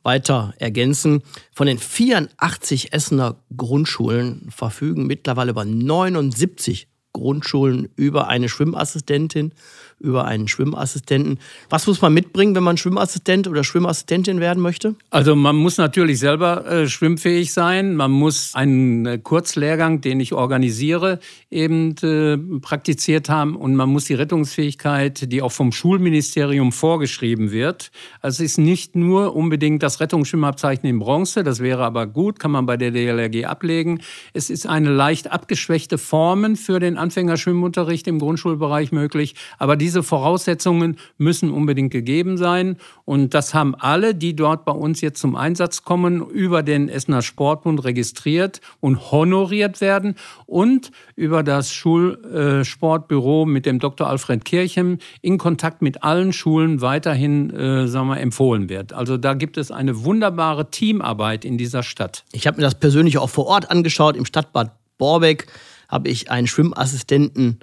weiter 0.03 0.55
ergänzen. 0.59 1.23
Von 1.53 1.67
den 1.67 1.79
84 1.79 2.93
Essener 2.93 3.37
Grundschulen 3.55 4.49
verfügen 4.51 5.07
mittlerweile 5.07 5.51
über 5.51 5.67
79 5.67 6.89
Grundschulen 7.13 7.89
über 7.97 8.29
eine 8.29 8.49
Schwimmassistentin, 8.49 9.53
über 10.01 10.25
einen 10.25 10.49
Schwimmassistenten. 10.49 11.39
Was 11.69 11.87
muss 11.87 12.01
man 12.01 12.13
mitbringen, 12.13 12.55
wenn 12.55 12.63
man 12.63 12.77
Schwimmassistent 12.77 13.47
oder 13.47 13.65
Schwimmassistentin 13.65 14.41
werden 14.41 14.63
möchte? 14.63 14.95
Also 15.11 15.37
man 15.37 15.57
muss 15.57 15.77
natürlich 15.77 16.19
selber 16.19 16.67
äh, 16.67 16.89
schwimmfähig 16.89 17.53
sein. 17.53 17.97
Man 17.97 18.11
muss 18.11 18.55
einen 18.55 19.07
äh, 19.07 19.19
Kurzlehrgang, 19.19 20.01
den 20.01 20.21
ich 20.21 20.33
organisiere, 20.33 21.21
eben 21.51 21.95
äh, 22.03 22.39
praktiziert 22.61 23.29
haben. 23.29 23.57
Und 23.57 23.77
man 23.77 23.91
muss 23.91 24.07
die 24.07 24.15
Rettungsfähigkeit, 24.15 25.31
die 25.31 25.43
auch 25.43 25.53
vom 25.53 25.73
Schulministerium 25.73 26.73
vorgeschrieben 26.73 27.53
wird. 27.53 27.91
Also 28.21 28.43
es 28.43 28.53
ist 28.53 28.59
nicht 28.59 28.97
nur 28.97 29.37
unbedingt 29.37 29.83
das 29.83 30.01
Rettungsschwimmabzeichen 30.01 30.89
in 30.89 30.99
Bronze, 30.99 31.45
das 31.45 31.61
wäre 31.61 31.85
aber 31.85 32.07
gut, 32.07 32.39
kann 32.39 32.51
man 32.51 32.67
bei 32.67 32.77
der 32.77 32.91
DLRG 32.91 33.45
ablegen. 33.45 34.01
Es 34.33 34.51
ist 34.51 34.67
eine 34.67 34.91
leicht 34.91 35.31
abgeschwächte 35.31 35.99
Formen 35.99 36.57
für 36.57 36.81
den 36.81 36.97
Anfängerschwimmunterricht 36.97 38.07
im 38.07 38.19
Grundschulbereich 38.19 38.93
möglich. 38.93 39.35
Aber 39.59 39.77
diese 39.77 39.90
Voraussetzungen 40.03 40.97
müssen 41.19 41.51
unbedingt 41.51 41.93
gegeben 41.93 42.37
sein. 42.37 42.77
Und 43.05 43.35
das 43.35 43.53
haben 43.55 43.75
alle, 43.75 44.15
die 44.15 44.35
dort 44.37 44.65
bei 44.65 44.73
uns 44.73 45.01
jetzt 45.01 45.21
zum 45.21 45.37
Einsatz 45.37 45.83
kommen, 45.83 46.25
über 46.29 46.63
den 46.63 46.89
Essener 46.89 47.23
Sportbund 47.23 47.85
registriert 47.85 48.61
und 48.81 49.11
honoriert 49.11 49.81
werden 49.81 50.15
und 50.47 50.93
über 51.17 51.43
das 51.43 51.73
Schulsportbüro 51.73 53.45
mit 53.47 53.67
dem 53.67 53.79
Dr. 53.79 54.07
Alfred 54.07 54.45
Kirchem 54.45 54.99
in 55.21 55.37
Kontakt 55.37 55.83
mit 55.83 56.03
allen 56.03 56.33
Schulen 56.33 56.81
weiterhin 56.81 57.51
äh, 57.51 57.89
sagen 57.89 58.09
wir, 58.09 58.21
empfohlen 58.21 58.69
wird. 58.69 58.93
Also 58.93 59.17
da 59.17 59.35
gibt 59.35 59.57
es 59.57 59.71
eine 59.71 60.05
wunderbare 60.05 60.71
Teamarbeit 60.71 61.45
in 61.45 61.59
dieser 61.59 61.83
Stadt. 61.83 62.25
Ich 62.33 62.47
habe 62.47 62.59
mir 62.59 62.63
das 62.63 62.77
persönlich 62.77 63.19
auch 63.19 63.31
vor 63.31 63.47
Ort 63.47 63.71
angeschaut 63.71 64.17
im 64.17 64.25
Stadtbad 64.25 64.73
Borbeck 65.01 65.47
habe 65.89 66.09
ich 66.09 66.31
einen 66.31 66.47
Schwimmassistenten 66.47 67.59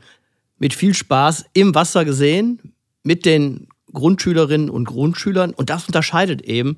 mit 0.60 0.74
viel 0.74 0.94
Spaß 0.94 1.46
im 1.54 1.76
Wasser 1.76 2.06
gesehen, 2.06 2.74
mit 3.04 3.26
den 3.26 3.68
Grundschülerinnen 3.94 4.70
und 4.70 4.86
Grundschülern. 4.86 5.54
Und 5.54 5.70
das 5.70 5.86
unterscheidet 5.86 6.42
eben 6.42 6.78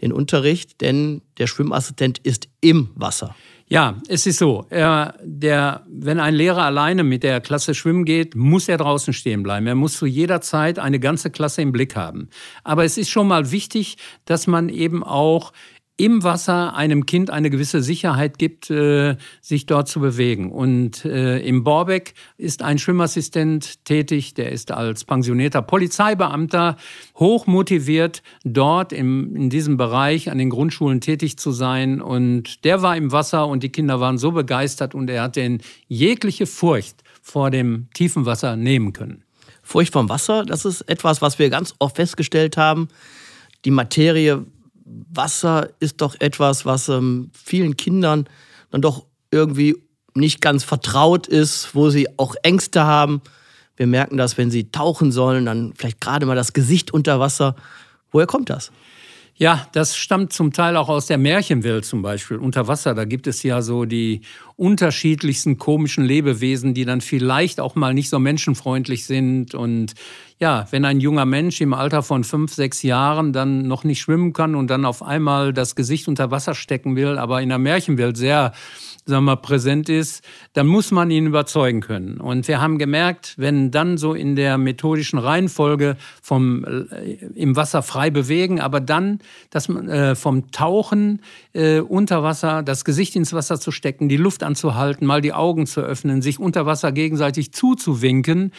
den 0.00 0.12
Unterricht, 0.12 0.80
denn 0.80 1.22
der 1.38 1.46
Schwimmassistent 1.46 2.18
ist 2.18 2.48
im 2.60 2.90
Wasser. 2.94 3.34
Ja, 3.70 4.00
es 4.08 4.26
ist 4.26 4.38
so. 4.38 4.66
Er, 4.70 5.14
der, 5.22 5.84
wenn 5.88 6.20
ein 6.20 6.34
Lehrer 6.34 6.62
alleine 6.62 7.04
mit 7.04 7.22
der 7.22 7.42
Klasse 7.42 7.74
schwimmen 7.74 8.06
geht, 8.06 8.34
muss 8.34 8.66
er 8.66 8.78
draußen 8.78 9.12
stehen 9.12 9.42
bleiben. 9.42 9.66
Er 9.66 9.74
muss 9.74 9.98
zu 9.98 10.06
jeder 10.06 10.40
Zeit 10.40 10.78
eine 10.78 10.98
ganze 10.98 11.30
Klasse 11.30 11.60
im 11.60 11.72
Blick 11.72 11.94
haben. 11.94 12.30
Aber 12.64 12.84
es 12.84 12.96
ist 12.96 13.10
schon 13.10 13.28
mal 13.28 13.50
wichtig, 13.50 13.98
dass 14.24 14.46
man 14.46 14.70
eben 14.70 15.04
auch 15.04 15.52
im 15.98 16.22
Wasser 16.22 16.76
einem 16.76 17.06
Kind 17.06 17.28
eine 17.28 17.50
gewisse 17.50 17.82
Sicherheit 17.82 18.38
gibt, 18.38 18.70
äh, 18.70 19.16
sich 19.40 19.66
dort 19.66 19.88
zu 19.88 19.98
bewegen. 19.98 20.50
Und 20.52 21.04
äh, 21.04 21.40
im 21.40 21.64
Borbeck 21.64 22.14
ist 22.36 22.62
ein 22.62 22.78
Schwimmassistent 22.78 23.84
tätig, 23.84 24.34
der 24.34 24.52
ist 24.52 24.70
als 24.70 25.04
pensionierter 25.04 25.60
Polizeibeamter 25.60 26.76
hoch 27.16 27.48
motiviert, 27.48 28.22
dort 28.44 28.92
in 28.92 29.50
diesem 29.50 29.76
Bereich 29.76 30.30
an 30.30 30.38
den 30.38 30.50
Grundschulen 30.50 31.00
tätig 31.00 31.36
zu 31.36 31.50
sein. 31.50 32.00
Und 32.00 32.64
der 32.64 32.80
war 32.80 32.96
im 32.96 33.10
Wasser 33.10 33.48
und 33.48 33.64
die 33.64 33.72
Kinder 33.72 33.98
waren 33.98 34.18
so 34.18 34.30
begeistert 34.30 34.94
und 34.94 35.10
er 35.10 35.24
hat 35.24 35.34
den 35.34 35.60
jegliche 35.88 36.46
Furcht 36.46 37.02
vor 37.20 37.50
dem 37.50 37.88
tiefen 37.92 38.24
Wasser 38.24 38.54
nehmen 38.54 38.92
können. 38.92 39.24
Furcht 39.64 39.92
vom 39.92 40.08
Wasser, 40.08 40.44
das 40.44 40.64
ist 40.64 40.82
etwas, 40.82 41.20
was 41.20 41.40
wir 41.40 41.50
ganz 41.50 41.74
oft 41.80 41.96
festgestellt 41.96 42.56
haben. 42.56 42.88
Die 43.64 43.72
Materie 43.72 44.46
Wasser 45.10 45.68
ist 45.80 46.00
doch 46.00 46.16
etwas, 46.18 46.64
was 46.64 46.88
ähm, 46.88 47.30
vielen 47.32 47.76
Kindern 47.76 48.28
dann 48.70 48.82
doch 48.82 49.06
irgendwie 49.30 49.76
nicht 50.14 50.40
ganz 50.40 50.64
vertraut 50.64 51.26
ist, 51.26 51.74
wo 51.74 51.90
sie 51.90 52.08
auch 52.18 52.34
Ängste 52.42 52.84
haben. 52.84 53.20
Wir 53.76 53.86
merken 53.86 54.16
das, 54.16 54.38
wenn 54.38 54.50
sie 54.50 54.70
tauchen 54.70 55.12
sollen, 55.12 55.46
dann 55.46 55.72
vielleicht 55.76 56.00
gerade 56.00 56.26
mal 56.26 56.34
das 56.34 56.52
Gesicht 56.52 56.92
unter 56.92 57.20
Wasser. 57.20 57.54
Woher 58.10 58.26
kommt 58.26 58.50
das? 58.50 58.72
Ja, 59.38 59.68
das 59.70 59.96
stammt 59.96 60.32
zum 60.32 60.52
Teil 60.52 60.76
auch 60.76 60.88
aus 60.88 61.06
der 61.06 61.16
Märchenwelt 61.16 61.84
zum 61.84 62.02
Beispiel. 62.02 62.38
Unter 62.38 62.66
Wasser, 62.66 62.92
da 62.96 63.04
gibt 63.04 63.28
es 63.28 63.44
ja 63.44 63.62
so 63.62 63.84
die 63.84 64.22
unterschiedlichsten 64.56 65.58
komischen 65.58 66.04
Lebewesen, 66.04 66.74
die 66.74 66.84
dann 66.84 67.00
vielleicht 67.00 67.60
auch 67.60 67.76
mal 67.76 67.94
nicht 67.94 68.10
so 68.10 68.18
menschenfreundlich 68.18 69.06
sind. 69.06 69.54
Und 69.54 69.94
ja, 70.40 70.66
wenn 70.70 70.84
ein 70.84 71.00
junger 71.00 71.24
Mensch 71.24 71.60
im 71.60 71.74
Alter 71.74 72.02
von 72.02 72.22
fünf, 72.22 72.54
sechs 72.54 72.82
Jahren 72.82 73.32
dann 73.32 73.62
noch 73.62 73.84
nicht 73.84 74.00
schwimmen 74.00 74.32
kann 74.32 74.54
und 74.54 74.68
dann 74.68 74.84
auf 74.84 75.02
einmal 75.02 75.52
das 75.52 75.74
Gesicht 75.74 76.06
unter 76.06 76.30
Wasser 76.30 76.54
stecken 76.54 76.94
will, 76.94 77.18
aber 77.18 77.42
in 77.42 77.48
der 77.48 77.58
Märchenwelt 77.58 78.16
sehr 78.16 78.52
sagen 79.08 79.24
wir, 79.24 79.36
präsent 79.36 79.88
ist, 79.88 80.22
dann 80.52 80.66
muss 80.66 80.90
man 80.90 81.10
ihn 81.10 81.26
überzeugen 81.26 81.80
können. 81.80 82.20
Und 82.20 82.46
wir 82.46 82.60
haben 82.60 82.78
gemerkt, 82.78 83.34
wenn 83.36 83.70
dann 83.70 83.96
so 83.96 84.14
in 84.14 84.36
der 84.36 84.58
methodischen 84.58 85.18
Reihenfolge 85.18 85.96
vom 86.22 86.64
äh, 86.64 87.14
im 87.34 87.56
Wasser 87.56 87.82
frei 87.82 88.10
bewegen, 88.10 88.60
aber 88.60 88.80
dann 88.80 89.20
dass 89.50 89.68
man 89.68 89.88
äh, 89.88 90.14
vom 90.14 90.50
Tauchen 90.50 91.22
äh, 91.54 91.80
unter 91.80 92.22
Wasser 92.22 92.62
das 92.62 92.84
Gesicht 92.84 93.16
ins 93.16 93.32
Wasser 93.32 93.58
zu 93.58 93.70
stecken, 93.70 94.08
die 94.08 94.16
Luft 94.16 94.42
anzuhalten, 94.42 95.06
mal 95.06 95.22
die 95.22 95.32
Augen 95.32 95.66
zu 95.66 95.80
öffnen, 95.80 96.22
sich 96.22 96.38
unter 96.38 96.66
Wasser 96.66 96.92
gegenseitig 96.92 97.52
zuzuwinken, 97.52 98.52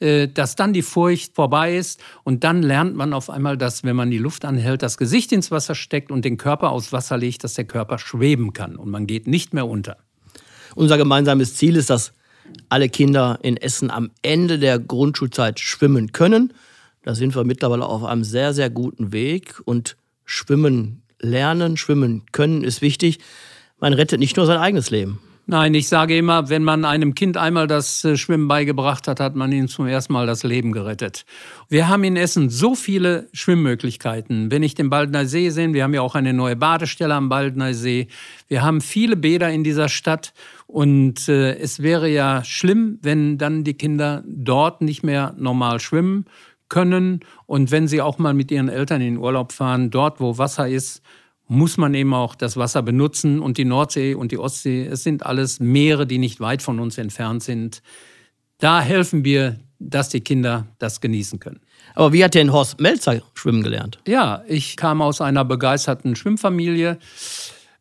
äh, 0.00 0.28
dass 0.28 0.54
dann 0.54 0.72
die 0.72 0.82
Furcht 0.82 1.23
vorbei 1.32 1.76
ist 1.76 2.02
und 2.24 2.44
dann 2.44 2.62
lernt 2.62 2.96
man 2.96 3.12
auf 3.12 3.30
einmal, 3.30 3.56
dass 3.56 3.84
wenn 3.84 3.96
man 3.96 4.10
die 4.10 4.18
Luft 4.18 4.44
anhält, 4.44 4.82
das 4.82 4.98
Gesicht 4.98 5.32
ins 5.32 5.50
Wasser 5.50 5.74
steckt 5.74 6.10
und 6.10 6.24
den 6.24 6.36
Körper 6.36 6.70
aufs 6.70 6.92
Wasser 6.92 7.16
legt, 7.16 7.44
dass 7.44 7.54
der 7.54 7.64
Körper 7.64 7.98
schweben 7.98 8.52
kann 8.52 8.76
und 8.76 8.90
man 8.90 9.06
geht 9.06 9.26
nicht 9.26 9.54
mehr 9.54 9.66
unter. 9.66 9.96
Unser 10.74 10.98
gemeinsames 10.98 11.54
Ziel 11.54 11.76
ist, 11.76 11.90
dass 11.90 12.12
alle 12.68 12.88
Kinder 12.88 13.38
in 13.42 13.56
Essen 13.56 13.90
am 13.90 14.10
Ende 14.22 14.58
der 14.58 14.78
Grundschulzeit 14.78 15.60
schwimmen 15.60 16.12
können. 16.12 16.52
Da 17.02 17.14
sind 17.14 17.34
wir 17.34 17.44
mittlerweile 17.44 17.86
auf 17.86 18.04
einem 18.04 18.24
sehr, 18.24 18.52
sehr 18.54 18.70
guten 18.70 19.12
Weg. 19.12 19.60
Und 19.64 19.96
schwimmen 20.24 21.02
lernen, 21.20 21.76
schwimmen 21.76 22.22
können 22.32 22.64
ist 22.64 22.82
wichtig. 22.82 23.18
Man 23.78 23.92
rettet 23.92 24.18
nicht 24.20 24.36
nur 24.36 24.46
sein 24.46 24.58
eigenes 24.58 24.90
Leben. 24.90 25.20
Nein, 25.46 25.74
ich 25.74 25.88
sage 25.88 26.16
immer, 26.16 26.48
wenn 26.48 26.64
man 26.64 26.86
einem 26.86 27.14
Kind 27.14 27.36
einmal 27.36 27.66
das 27.66 28.02
äh, 28.02 28.16
Schwimmen 28.16 28.48
beigebracht 28.48 29.06
hat, 29.06 29.20
hat 29.20 29.36
man 29.36 29.52
ihm 29.52 29.68
zum 29.68 29.86
ersten 29.86 30.14
Mal 30.14 30.26
das 30.26 30.42
Leben 30.42 30.72
gerettet. 30.72 31.26
Wir 31.68 31.86
haben 31.86 32.02
in 32.04 32.16
Essen 32.16 32.48
so 32.48 32.74
viele 32.74 33.28
Schwimmmöglichkeiten. 33.34 34.50
Wenn 34.50 34.62
ich 34.62 34.74
den 34.74 34.88
Baldner 34.88 35.26
See 35.26 35.50
sehe, 35.50 35.74
wir 35.74 35.84
haben 35.84 35.92
ja 35.92 36.00
auch 36.00 36.14
eine 36.14 36.32
neue 36.32 36.56
Badestelle 36.56 37.14
am 37.14 37.28
Baldner 37.28 37.74
See. 37.74 38.08
Wir 38.48 38.62
haben 38.62 38.80
viele 38.80 39.16
Bäder 39.16 39.50
in 39.50 39.64
dieser 39.64 39.90
Stadt 39.90 40.32
und 40.66 41.28
äh, 41.28 41.58
es 41.58 41.82
wäre 41.82 42.08
ja 42.08 42.42
schlimm, 42.42 42.98
wenn 43.02 43.36
dann 43.36 43.64
die 43.64 43.74
Kinder 43.74 44.24
dort 44.26 44.80
nicht 44.80 45.02
mehr 45.02 45.34
normal 45.36 45.78
schwimmen 45.78 46.24
können 46.70 47.20
und 47.44 47.70
wenn 47.70 47.86
sie 47.86 48.00
auch 48.00 48.16
mal 48.16 48.32
mit 48.32 48.50
ihren 48.50 48.70
Eltern 48.70 49.02
in 49.02 49.14
den 49.14 49.22
Urlaub 49.22 49.52
fahren, 49.52 49.90
dort 49.90 50.20
wo 50.20 50.38
Wasser 50.38 50.66
ist, 50.66 51.02
muss 51.46 51.76
man 51.76 51.94
eben 51.94 52.14
auch 52.14 52.34
das 52.34 52.56
Wasser 52.56 52.82
benutzen. 52.82 53.40
Und 53.40 53.58
die 53.58 53.64
Nordsee 53.64 54.14
und 54.14 54.32
die 54.32 54.38
Ostsee, 54.38 54.86
es 54.86 55.02
sind 55.02 55.24
alles 55.24 55.60
Meere, 55.60 56.06
die 56.06 56.18
nicht 56.18 56.40
weit 56.40 56.62
von 56.62 56.80
uns 56.80 56.98
entfernt 56.98 57.42
sind. 57.42 57.82
Da 58.58 58.80
helfen 58.80 59.24
wir 59.24 59.58
dass 59.90 60.08
die 60.08 60.20
Kinder 60.20 60.66
das 60.78 61.00
genießen 61.00 61.38
können. 61.40 61.60
Aber 61.94 62.12
wie 62.12 62.24
hat 62.24 62.34
denn 62.34 62.52
Horst 62.52 62.80
Melzer 62.80 63.20
schwimmen 63.34 63.62
gelernt? 63.62 63.98
Ja, 64.06 64.42
ich 64.46 64.76
kam 64.76 65.02
aus 65.02 65.20
einer 65.20 65.44
begeisterten 65.44 66.16
Schwimmfamilie. 66.16 66.98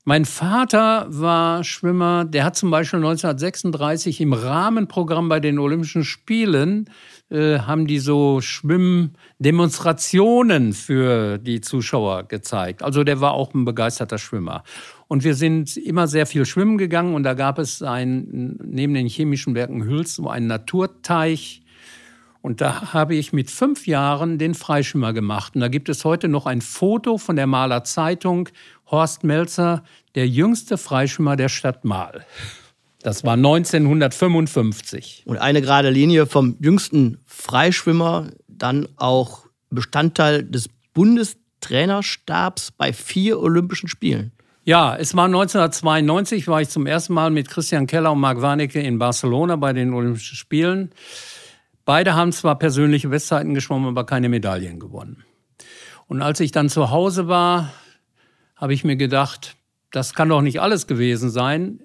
Mein 0.06 0.26
Vater 0.26 1.06
war 1.10 1.64
Schwimmer, 1.64 2.26
der 2.26 2.44
hat 2.44 2.58
zum 2.58 2.70
Beispiel 2.72 2.98
1936 2.98 4.20
im 4.20 4.34
Rahmenprogramm 4.34 5.30
bei 5.30 5.40
den 5.40 5.60
Olympischen 5.60 6.04
Spielen, 6.04 6.90
äh, 7.30 7.60
haben 7.60 7.88
die 7.88 8.00
so 8.00 8.42
Schwimmdemonstrationen 8.42 10.74
für 10.74 11.38
die 11.38 11.62
Zuschauer 11.62 12.24
gezeigt. 12.24 12.84
Also 12.84 13.04
der 13.04 13.22
war 13.22 13.34
auch 13.34 13.54
ein 13.54 13.66
begeisterter 13.66 14.18
Schwimmer. 14.18 14.64
Und 15.08 15.24
wir 15.24 15.36
sind 15.36 15.78
immer 15.78 16.08
sehr 16.08 16.26
viel 16.26 16.46
schwimmen 16.46 16.78
gegangen 16.78 17.16
und 17.16 17.24
da 17.24 17.34
gab 17.34 17.60
es 17.60 17.82
ein, 17.82 18.58
neben 18.64 18.94
den 18.94 19.08
chemischen 19.08 19.56
Werken 19.56 19.84
Hüls 19.84 20.16
so 20.16 20.30
einen 20.30 20.48
Naturteich, 20.48 21.64
und 22.44 22.60
da 22.60 22.92
habe 22.92 23.16
ich 23.16 23.32
mit 23.32 23.50
fünf 23.50 23.88
Jahren 23.88 24.38
den 24.38 24.54
Freischwimmer 24.54 25.14
gemacht. 25.14 25.56
Und 25.56 25.62
da 25.62 25.70
gibt 25.70 25.88
es 25.88 26.04
heute 26.04 26.28
noch 26.28 26.46
ein 26.46 26.60
Foto 26.60 27.18
von 27.18 27.38
der 27.38 27.48
Maler 27.48 27.86
Zeitung, 27.86 28.50
Horst 28.92 29.24
Melzer, 29.24 29.86
der 30.16 30.28
jüngste 30.28 30.78
Freischwimmer 30.78 31.38
der 31.38 31.48
Stadt 31.48 31.86
Mahl. 31.86 32.26
Das 33.04 33.26
war 33.26 33.34
1955. 33.34 35.24
Und 35.26 35.38
eine 35.38 35.62
gerade 35.62 35.90
Linie 35.90 36.26
vom 36.26 36.56
jüngsten 36.62 37.20
Freischwimmer, 37.26 38.32
dann 38.48 38.88
auch 38.96 39.46
Bestandteil 39.70 40.44
des 40.44 40.70
Bundestrainerstabs 40.94 42.72
bei 42.72 42.94
vier 42.94 43.40
Olympischen 43.40 43.90
Spielen. 43.90 44.32
Ja, 44.64 44.96
es 44.96 45.14
war 45.16 45.26
1992, 45.26 46.48
war 46.48 46.62
ich 46.62 46.70
zum 46.70 46.86
ersten 46.88 47.14
Mal 47.14 47.30
mit 47.30 47.50
Christian 47.50 47.88
Keller 47.88 48.14
und 48.14 48.22
Marc 48.22 48.42
Warnecke 48.42 48.80
in 48.80 48.98
Barcelona 48.98 49.58
bei 49.58 49.74
den 49.74 49.94
Olympischen 49.94 50.38
Spielen. 50.38 50.92
Beide 51.84 52.14
haben 52.14 52.32
zwar 52.32 52.58
persönliche 52.58 53.10
Bestzeiten 53.10 53.54
geschwommen, 53.54 53.90
aber 53.90 54.06
keine 54.06 54.30
Medaillen 54.30 54.80
gewonnen. 54.80 55.26
Und 56.08 56.22
als 56.22 56.40
ich 56.40 56.54
dann 56.54 56.70
zu 56.70 56.92
Hause 56.92 57.28
war, 57.28 57.74
habe 58.56 58.74
ich 58.74 58.86
mir 58.86 58.96
gedacht, 58.96 59.58
das 59.92 60.14
kann 60.14 60.30
doch 60.30 60.42
nicht 60.42 60.62
alles 60.62 60.88
gewesen 60.88 61.30
sein. 61.30 61.82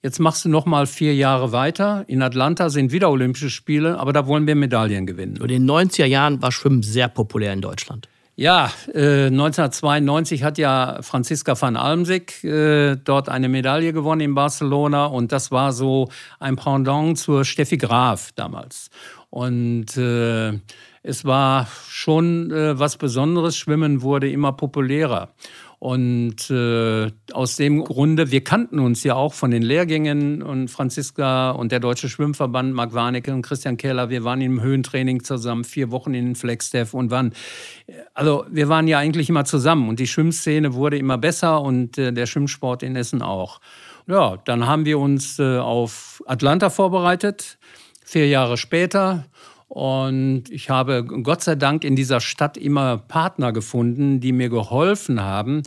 Jetzt 0.00 0.20
machst 0.20 0.44
du 0.44 0.48
noch 0.48 0.64
mal 0.64 0.86
vier 0.86 1.12
Jahre 1.14 1.50
weiter. 1.50 2.04
In 2.06 2.22
Atlanta 2.22 2.70
sind 2.70 2.92
wieder 2.92 3.10
Olympische 3.10 3.50
Spiele, 3.50 3.98
aber 3.98 4.12
da 4.12 4.28
wollen 4.28 4.46
wir 4.46 4.54
Medaillen 4.54 5.06
gewinnen. 5.06 5.36
In 5.36 5.48
den 5.48 5.68
90er 5.68 6.04
Jahren 6.04 6.40
war 6.40 6.52
Schwimmen 6.52 6.84
sehr 6.84 7.08
populär 7.08 7.52
in 7.52 7.60
Deutschland. 7.60 8.08
Ja, 8.36 8.70
äh, 8.94 9.26
1992 9.26 10.44
hat 10.44 10.58
ja 10.58 11.00
Franziska 11.02 11.60
van 11.60 11.76
Almsick 11.76 12.44
äh, 12.44 12.94
dort 12.94 13.28
eine 13.28 13.48
Medaille 13.48 13.92
gewonnen 13.92 14.20
in 14.20 14.34
Barcelona 14.36 15.06
und 15.06 15.32
das 15.32 15.50
war 15.50 15.72
so 15.72 16.08
ein 16.38 16.54
Pendant 16.54 17.18
zur 17.18 17.44
Steffi 17.44 17.78
Graf 17.78 18.30
damals. 18.36 18.90
Und 19.30 19.96
äh, 19.96 20.60
es 21.02 21.24
war 21.24 21.66
schon 21.88 22.52
äh, 22.52 22.78
was 22.78 22.96
Besonderes. 22.98 23.56
Schwimmen 23.56 24.02
wurde 24.02 24.30
immer 24.30 24.52
populärer. 24.52 25.30
Und 25.80 26.50
äh, 26.50 27.12
aus 27.32 27.54
dem 27.54 27.84
Grunde, 27.84 28.32
wir 28.32 28.42
kannten 28.42 28.80
uns 28.80 29.04
ja 29.04 29.14
auch 29.14 29.32
von 29.32 29.52
den 29.52 29.62
Lehrgängen 29.62 30.42
und 30.42 30.68
Franziska 30.68 31.52
und 31.52 31.70
der 31.70 31.78
Deutsche 31.78 32.08
Schwimmverband, 32.08 32.74
Marc 32.74 32.94
Warnecke 32.94 33.32
und 33.32 33.42
Christian 33.42 33.76
Keller, 33.76 34.10
wir 34.10 34.24
waren 34.24 34.40
im 34.40 34.60
Höhentraining 34.60 35.22
zusammen, 35.22 35.62
vier 35.62 35.92
Wochen 35.92 36.14
in 36.14 36.34
Flexdev 36.34 36.94
und 36.94 37.12
waren, 37.12 37.32
also 38.12 38.44
wir 38.50 38.68
waren 38.68 38.88
ja 38.88 38.98
eigentlich 38.98 39.28
immer 39.28 39.44
zusammen 39.44 39.88
und 39.88 40.00
die 40.00 40.08
Schwimmszene 40.08 40.74
wurde 40.74 40.98
immer 40.98 41.16
besser 41.16 41.62
und 41.62 41.96
äh, 41.96 42.12
der 42.12 42.26
Schwimmsport 42.26 42.82
in 42.82 42.96
Essen 42.96 43.22
auch. 43.22 43.60
Ja, 44.08 44.36
dann 44.46 44.66
haben 44.66 44.84
wir 44.84 44.98
uns 44.98 45.38
äh, 45.38 45.58
auf 45.58 46.24
Atlanta 46.26 46.70
vorbereitet, 46.70 47.56
vier 48.04 48.26
Jahre 48.26 48.56
später 48.56 49.26
und 49.68 50.44
ich 50.50 50.70
habe 50.70 51.04
Gott 51.04 51.42
sei 51.42 51.54
Dank 51.54 51.84
in 51.84 51.94
dieser 51.94 52.20
Stadt 52.20 52.56
immer 52.56 52.96
Partner 52.96 53.52
gefunden, 53.52 54.18
die 54.18 54.32
mir 54.32 54.48
geholfen 54.48 55.20
haben, 55.20 55.62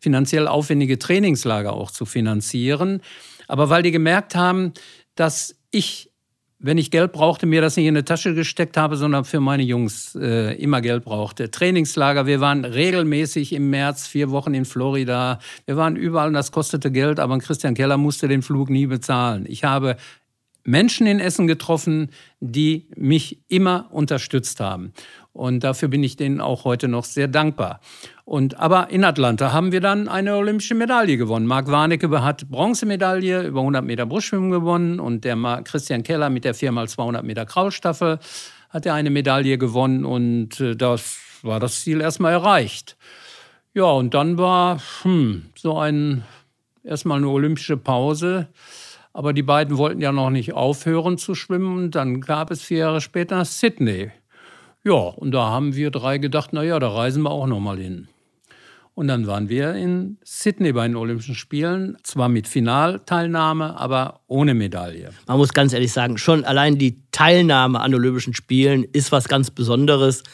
finanziell 0.00 0.48
aufwendige 0.48 0.98
Trainingslager 0.98 1.74
auch 1.74 1.90
zu 1.90 2.06
finanzieren. 2.06 3.02
Aber 3.48 3.68
weil 3.68 3.82
die 3.82 3.90
gemerkt 3.90 4.34
haben, 4.34 4.72
dass 5.14 5.54
ich, 5.70 6.10
wenn 6.58 6.78
ich 6.78 6.90
Geld 6.90 7.12
brauchte, 7.12 7.44
mir 7.44 7.60
das 7.60 7.76
nicht 7.76 7.86
in 7.86 7.94
eine 7.94 8.06
Tasche 8.06 8.34
gesteckt 8.34 8.78
habe, 8.78 8.96
sondern 8.96 9.26
für 9.26 9.40
meine 9.40 9.62
Jungs 9.62 10.14
äh, 10.14 10.54
immer 10.54 10.80
Geld 10.80 11.04
brauchte. 11.04 11.50
Trainingslager, 11.50 12.24
wir 12.24 12.40
waren 12.40 12.64
regelmäßig 12.64 13.52
im 13.52 13.68
März 13.68 14.06
vier 14.06 14.30
Wochen 14.30 14.54
in 14.54 14.64
Florida. 14.64 15.40
Wir 15.66 15.76
waren 15.76 15.96
überall 15.96 16.28
und 16.28 16.34
das 16.34 16.52
kostete 16.52 16.90
Geld, 16.90 17.20
aber 17.20 17.38
Christian 17.38 17.74
Keller 17.74 17.98
musste 17.98 18.28
den 18.28 18.40
Flug 18.40 18.70
nie 18.70 18.86
bezahlen. 18.86 19.44
Ich 19.46 19.64
habe 19.64 19.96
Menschen 20.64 21.06
in 21.06 21.20
Essen 21.20 21.46
getroffen, 21.46 22.10
die 22.40 22.88
mich 22.96 23.40
immer 23.48 23.88
unterstützt 23.90 24.60
haben. 24.60 24.92
Und 25.32 25.64
dafür 25.64 25.88
bin 25.88 26.04
ich 26.04 26.16
denen 26.16 26.40
auch 26.40 26.64
heute 26.64 26.88
noch 26.88 27.04
sehr 27.04 27.26
dankbar. 27.26 27.80
Und, 28.24 28.58
aber 28.58 28.90
in 28.90 29.02
Atlanta 29.02 29.52
haben 29.52 29.72
wir 29.72 29.80
dann 29.80 30.08
eine 30.08 30.36
olympische 30.36 30.74
Medaille 30.74 31.16
gewonnen. 31.16 31.46
Marc 31.46 31.68
Warnecke 31.68 32.22
hat 32.22 32.48
Bronzemedaille 32.50 33.42
über 33.42 33.60
100 33.60 33.84
Meter 33.84 34.06
Brustschwimmen 34.06 34.50
gewonnen 34.50 35.00
und 35.00 35.24
der 35.24 35.36
Christian 35.64 36.02
Keller 36.02 36.30
mit 36.30 36.44
der 36.44 36.54
4x200 36.54 37.22
Meter 37.22 37.46
Kraulstaffel 37.46 38.18
hat 38.68 38.86
er 38.86 38.94
eine 38.94 39.10
Medaille 39.10 39.58
gewonnen 39.58 40.04
und 40.04 40.60
äh, 40.60 40.74
das 40.76 41.18
war 41.42 41.60
das 41.60 41.82
Ziel 41.82 42.00
erstmal 42.00 42.32
erreicht. 42.32 42.96
Ja, 43.74 43.84
und 43.84 44.14
dann 44.14 44.38
war 44.38 44.80
hm, 45.02 45.46
so 45.54 45.78
ein 45.78 46.24
erstmal 46.84 47.18
eine 47.18 47.28
olympische 47.28 47.76
Pause. 47.76 48.48
Aber 49.12 49.32
die 49.32 49.42
beiden 49.42 49.76
wollten 49.76 50.00
ja 50.00 50.12
noch 50.12 50.30
nicht 50.30 50.54
aufhören 50.54 51.18
zu 51.18 51.34
schwimmen. 51.34 51.90
Dann 51.90 52.20
gab 52.20 52.50
es 52.50 52.62
vier 52.62 52.78
Jahre 52.78 53.00
später 53.00 53.44
Sydney. 53.44 54.10
Ja, 54.84 54.94
und 54.94 55.32
da 55.32 55.50
haben 55.50 55.74
wir 55.74 55.90
drei 55.90 56.18
gedacht, 56.18 56.50
na 56.52 56.62
ja, 56.62 56.78
da 56.78 56.88
reisen 56.88 57.22
wir 57.22 57.30
auch 57.30 57.46
noch 57.46 57.60
mal 57.60 57.78
hin. 57.78 58.08
Und 58.94 59.08
dann 59.08 59.26
waren 59.26 59.48
wir 59.48 59.74
in 59.74 60.18
Sydney 60.22 60.72
bei 60.72 60.86
den 60.86 60.96
Olympischen 60.96 61.34
Spielen, 61.34 61.96
zwar 62.02 62.28
mit 62.28 62.46
Finalteilnahme, 62.46 63.78
aber 63.78 64.20
ohne 64.26 64.52
Medaille. 64.52 65.10
Man 65.26 65.38
muss 65.38 65.54
ganz 65.54 65.72
ehrlich 65.72 65.92
sagen, 65.92 66.18
schon 66.18 66.44
allein 66.44 66.76
die 66.76 66.98
Teilnahme 67.10 67.80
an 67.80 67.94
Olympischen 67.94 68.34
Spielen 68.34 68.84
ist 68.84 69.10
was 69.10 69.28
ganz 69.28 69.50
Besonderes 69.50 70.24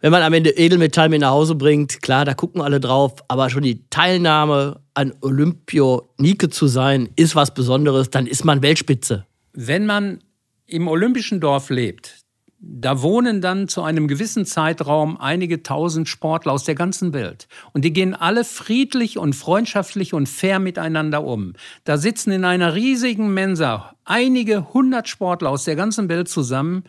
wenn 0.00 0.12
man 0.12 0.22
am 0.22 0.32
Ende 0.32 0.50
Edelmetall 0.50 1.08
mit 1.08 1.20
nach 1.20 1.30
Hause 1.30 1.54
bringt, 1.54 2.02
klar, 2.02 2.24
da 2.24 2.34
gucken 2.34 2.62
alle 2.62 2.80
drauf, 2.80 3.22
aber 3.28 3.50
schon 3.50 3.62
die 3.62 3.88
Teilnahme 3.90 4.80
an 4.94 5.12
Olympionike 5.20 6.48
zu 6.48 6.66
sein, 6.66 7.10
ist 7.16 7.36
was 7.36 7.52
Besonderes, 7.52 8.10
dann 8.10 8.26
ist 8.26 8.44
man 8.44 8.62
Weltspitze. 8.62 9.26
Wenn 9.52 9.86
man 9.86 10.20
im 10.66 10.88
olympischen 10.88 11.40
Dorf 11.40 11.68
lebt, 11.70 12.24
da 12.62 13.00
wohnen 13.00 13.40
dann 13.40 13.68
zu 13.68 13.82
einem 13.82 14.06
gewissen 14.06 14.44
Zeitraum 14.44 15.18
einige 15.18 15.62
tausend 15.62 16.08
Sportler 16.08 16.52
aus 16.52 16.64
der 16.64 16.74
ganzen 16.74 17.14
Welt. 17.14 17.48
Und 17.72 17.86
die 17.86 17.92
gehen 17.92 18.14
alle 18.14 18.44
friedlich 18.44 19.16
und 19.16 19.32
freundschaftlich 19.32 20.12
und 20.12 20.28
fair 20.28 20.58
miteinander 20.58 21.24
um. 21.24 21.54
Da 21.84 21.96
sitzen 21.96 22.32
in 22.32 22.44
einer 22.44 22.74
riesigen 22.74 23.32
Mensa 23.32 23.94
einige 24.04 24.74
hundert 24.74 25.08
Sportler 25.08 25.48
aus 25.48 25.64
der 25.64 25.74
ganzen 25.74 26.10
Welt 26.10 26.28
zusammen 26.28 26.84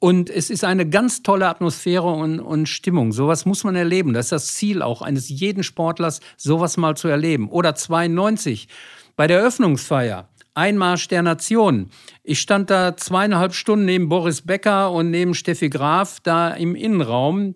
und 0.00 0.30
es 0.30 0.48
ist 0.48 0.64
eine 0.64 0.88
ganz 0.88 1.22
tolle 1.22 1.46
Atmosphäre 1.46 2.08
und, 2.10 2.40
und 2.40 2.66
Stimmung. 2.68 3.12
Sowas 3.12 3.44
muss 3.44 3.64
man 3.64 3.76
erleben. 3.76 4.14
Das 4.14 4.26
ist 4.26 4.32
das 4.32 4.54
Ziel 4.54 4.80
auch 4.80 5.02
eines 5.02 5.28
jeden 5.28 5.62
Sportlers, 5.62 6.20
sowas 6.38 6.78
mal 6.78 6.96
zu 6.96 7.06
erleben. 7.08 7.50
Oder 7.50 7.74
92 7.74 8.66
bei 9.14 9.26
der 9.26 9.40
Eröffnungsfeier. 9.40 10.26
Einmarsch 10.54 11.06
der 11.08 11.22
Nation. 11.22 11.90
Ich 12.24 12.40
stand 12.40 12.70
da 12.70 12.96
zweieinhalb 12.96 13.52
Stunden 13.52 13.84
neben 13.84 14.08
Boris 14.08 14.40
Becker 14.42 14.90
und 14.90 15.10
neben 15.10 15.34
Steffi 15.34 15.68
Graf 15.68 16.20
da 16.20 16.50
im 16.50 16.74
Innenraum. 16.74 17.54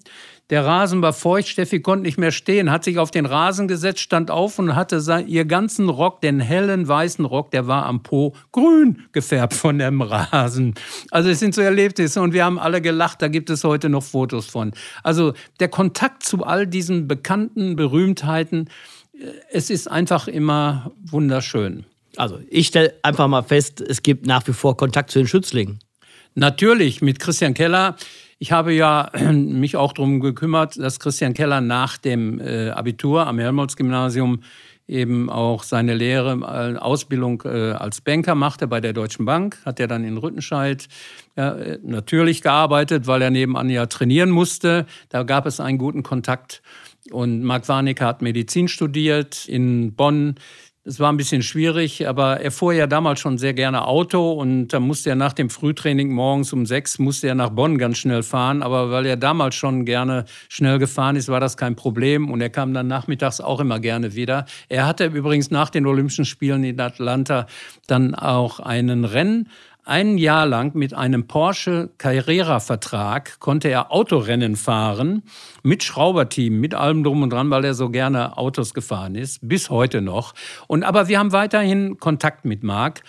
Der 0.50 0.66
Rasen 0.66 1.00
war 1.00 1.14
feucht, 1.14 1.48
Steffi 1.48 1.80
konnte 1.80 2.02
nicht 2.02 2.18
mehr 2.18 2.30
stehen, 2.30 2.70
hat 2.70 2.84
sich 2.84 2.98
auf 2.98 3.10
den 3.10 3.24
Rasen 3.24 3.66
gesetzt, 3.66 4.00
stand 4.00 4.30
auf 4.30 4.58
und 4.58 4.76
hatte 4.76 5.02
ihr 5.26 5.46
ganzen 5.46 5.88
Rock, 5.88 6.20
den 6.20 6.38
hellen 6.38 6.86
weißen 6.86 7.24
Rock, 7.24 7.50
der 7.50 7.66
war 7.66 7.86
am 7.86 8.02
Po 8.02 8.34
grün 8.52 9.04
gefärbt 9.12 9.54
von 9.54 9.78
dem 9.78 10.02
Rasen. 10.02 10.74
Also 11.10 11.30
es 11.30 11.40
sind 11.40 11.54
so 11.54 11.62
Erlebnisse 11.62 12.20
und 12.20 12.34
wir 12.34 12.44
haben 12.44 12.58
alle 12.58 12.82
gelacht, 12.82 13.22
da 13.22 13.28
gibt 13.28 13.48
es 13.48 13.64
heute 13.64 13.88
noch 13.88 14.02
Fotos 14.02 14.46
von. 14.46 14.72
Also 15.02 15.32
der 15.60 15.68
Kontakt 15.68 16.24
zu 16.24 16.44
all 16.44 16.66
diesen 16.66 17.08
bekannten 17.08 17.74
Berühmtheiten, 17.74 18.68
äh, 19.18 19.28
es 19.50 19.70
ist 19.70 19.90
einfach 19.90 20.28
immer 20.28 20.92
wunderschön. 21.02 21.86
Also 22.16 22.38
ich 22.50 22.66
stelle 22.66 22.94
einfach 23.02 23.28
mal 23.28 23.42
fest, 23.42 23.80
es 23.80 24.02
gibt 24.02 24.26
nach 24.26 24.46
wie 24.46 24.52
vor 24.52 24.76
Kontakt 24.76 25.10
zu 25.10 25.20
den 25.20 25.26
Schützlingen. 25.26 25.78
Natürlich, 26.34 27.00
mit 27.00 27.18
Christian 27.18 27.54
Keller 27.54 27.96
ich 28.44 28.52
habe 28.52 28.74
ja 28.74 29.10
mich 29.32 29.74
auch 29.74 29.94
darum 29.94 30.20
gekümmert, 30.20 30.78
dass 30.78 31.00
Christian 31.00 31.32
Keller 31.32 31.62
nach 31.62 31.96
dem 31.96 32.38
äh, 32.40 32.68
Abitur 32.68 33.26
am 33.26 33.38
Helmholtz-Gymnasium 33.38 34.40
eben 34.86 35.30
auch 35.30 35.62
seine 35.62 35.94
Lehre, 35.94 36.32
äh, 36.42 36.76
Ausbildung 36.76 37.42
äh, 37.46 37.70
als 37.70 38.02
Banker 38.02 38.34
machte 38.34 38.66
bei 38.66 38.82
der 38.82 38.92
Deutschen 38.92 39.24
Bank. 39.24 39.56
Hat 39.64 39.80
er 39.80 39.86
dann 39.86 40.04
in 40.04 40.18
Rüttenscheid 40.18 40.88
ja, 41.36 41.56
natürlich 41.82 42.42
gearbeitet, 42.42 43.06
weil 43.06 43.22
er 43.22 43.30
nebenan 43.30 43.70
ja 43.70 43.86
trainieren 43.86 44.28
musste. 44.28 44.84
Da 45.08 45.22
gab 45.22 45.46
es 45.46 45.58
einen 45.58 45.78
guten 45.78 46.02
Kontakt. 46.02 46.60
Und 47.10 47.44
Marc 47.44 47.66
Warnecke 47.68 48.04
hat 48.04 48.20
Medizin 48.20 48.68
studiert 48.68 49.48
in 49.48 49.94
Bonn. 49.94 50.34
Das 50.86 51.00
war 51.00 51.10
ein 51.10 51.16
bisschen 51.16 51.42
schwierig, 51.42 52.06
aber 52.06 52.42
er 52.42 52.50
fuhr 52.50 52.74
ja 52.74 52.86
damals 52.86 53.18
schon 53.18 53.38
sehr 53.38 53.54
gerne 53.54 53.86
Auto 53.86 54.32
und 54.32 54.68
da 54.68 54.80
musste 54.80 55.08
er 55.08 55.16
nach 55.16 55.32
dem 55.32 55.48
Frühtraining 55.48 56.12
morgens 56.12 56.52
um 56.52 56.66
sechs 56.66 56.98
musste 56.98 57.26
er 57.26 57.34
nach 57.34 57.48
Bonn 57.48 57.78
ganz 57.78 57.96
schnell 57.96 58.22
fahren. 58.22 58.62
Aber 58.62 58.90
weil 58.90 59.06
er 59.06 59.16
damals 59.16 59.54
schon 59.54 59.86
gerne 59.86 60.26
schnell 60.50 60.78
gefahren 60.78 61.16
ist, 61.16 61.28
war 61.28 61.40
das 61.40 61.56
kein 61.56 61.74
Problem 61.74 62.30
und 62.30 62.42
er 62.42 62.50
kam 62.50 62.74
dann 62.74 62.86
nachmittags 62.86 63.40
auch 63.40 63.60
immer 63.60 63.80
gerne 63.80 64.14
wieder. 64.14 64.44
Er 64.68 64.86
hatte 64.86 65.06
übrigens 65.06 65.50
nach 65.50 65.70
den 65.70 65.86
Olympischen 65.86 66.26
Spielen 66.26 66.64
in 66.64 66.78
Atlanta 66.78 67.46
dann 67.86 68.14
auch 68.14 68.60
einen 68.60 69.06
Rennen 69.06 69.48
ein 69.84 70.16
Jahr 70.18 70.46
lang 70.46 70.74
mit 70.74 70.94
einem 70.94 71.26
Porsche 71.26 71.90
Carrera-Vertrag 71.98 73.38
konnte 73.38 73.68
er 73.68 73.92
Autorennen 73.92 74.56
fahren 74.56 75.22
mit 75.62 75.82
Schrauberteam, 75.82 76.58
mit 76.58 76.74
allem 76.74 77.04
drum 77.04 77.22
und 77.22 77.30
dran, 77.30 77.50
weil 77.50 77.64
er 77.64 77.74
so 77.74 77.90
gerne 77.90 78.38
Autos 78.38 78.72
gefahren 78.72 79.14
ist, 79.14 79.46
bis 79.46 79.70
heute 79.70 80.00
noch. 80.00 80.34
Und 80.66 80.84
aber 80.84 81.08
wir 81.08 81.18
haben 81.18 81.32
weiterhin 81.32 81.98
Kontakt 81.98 82.44
mit 82.44 82.62
Marc. 82.62 83.02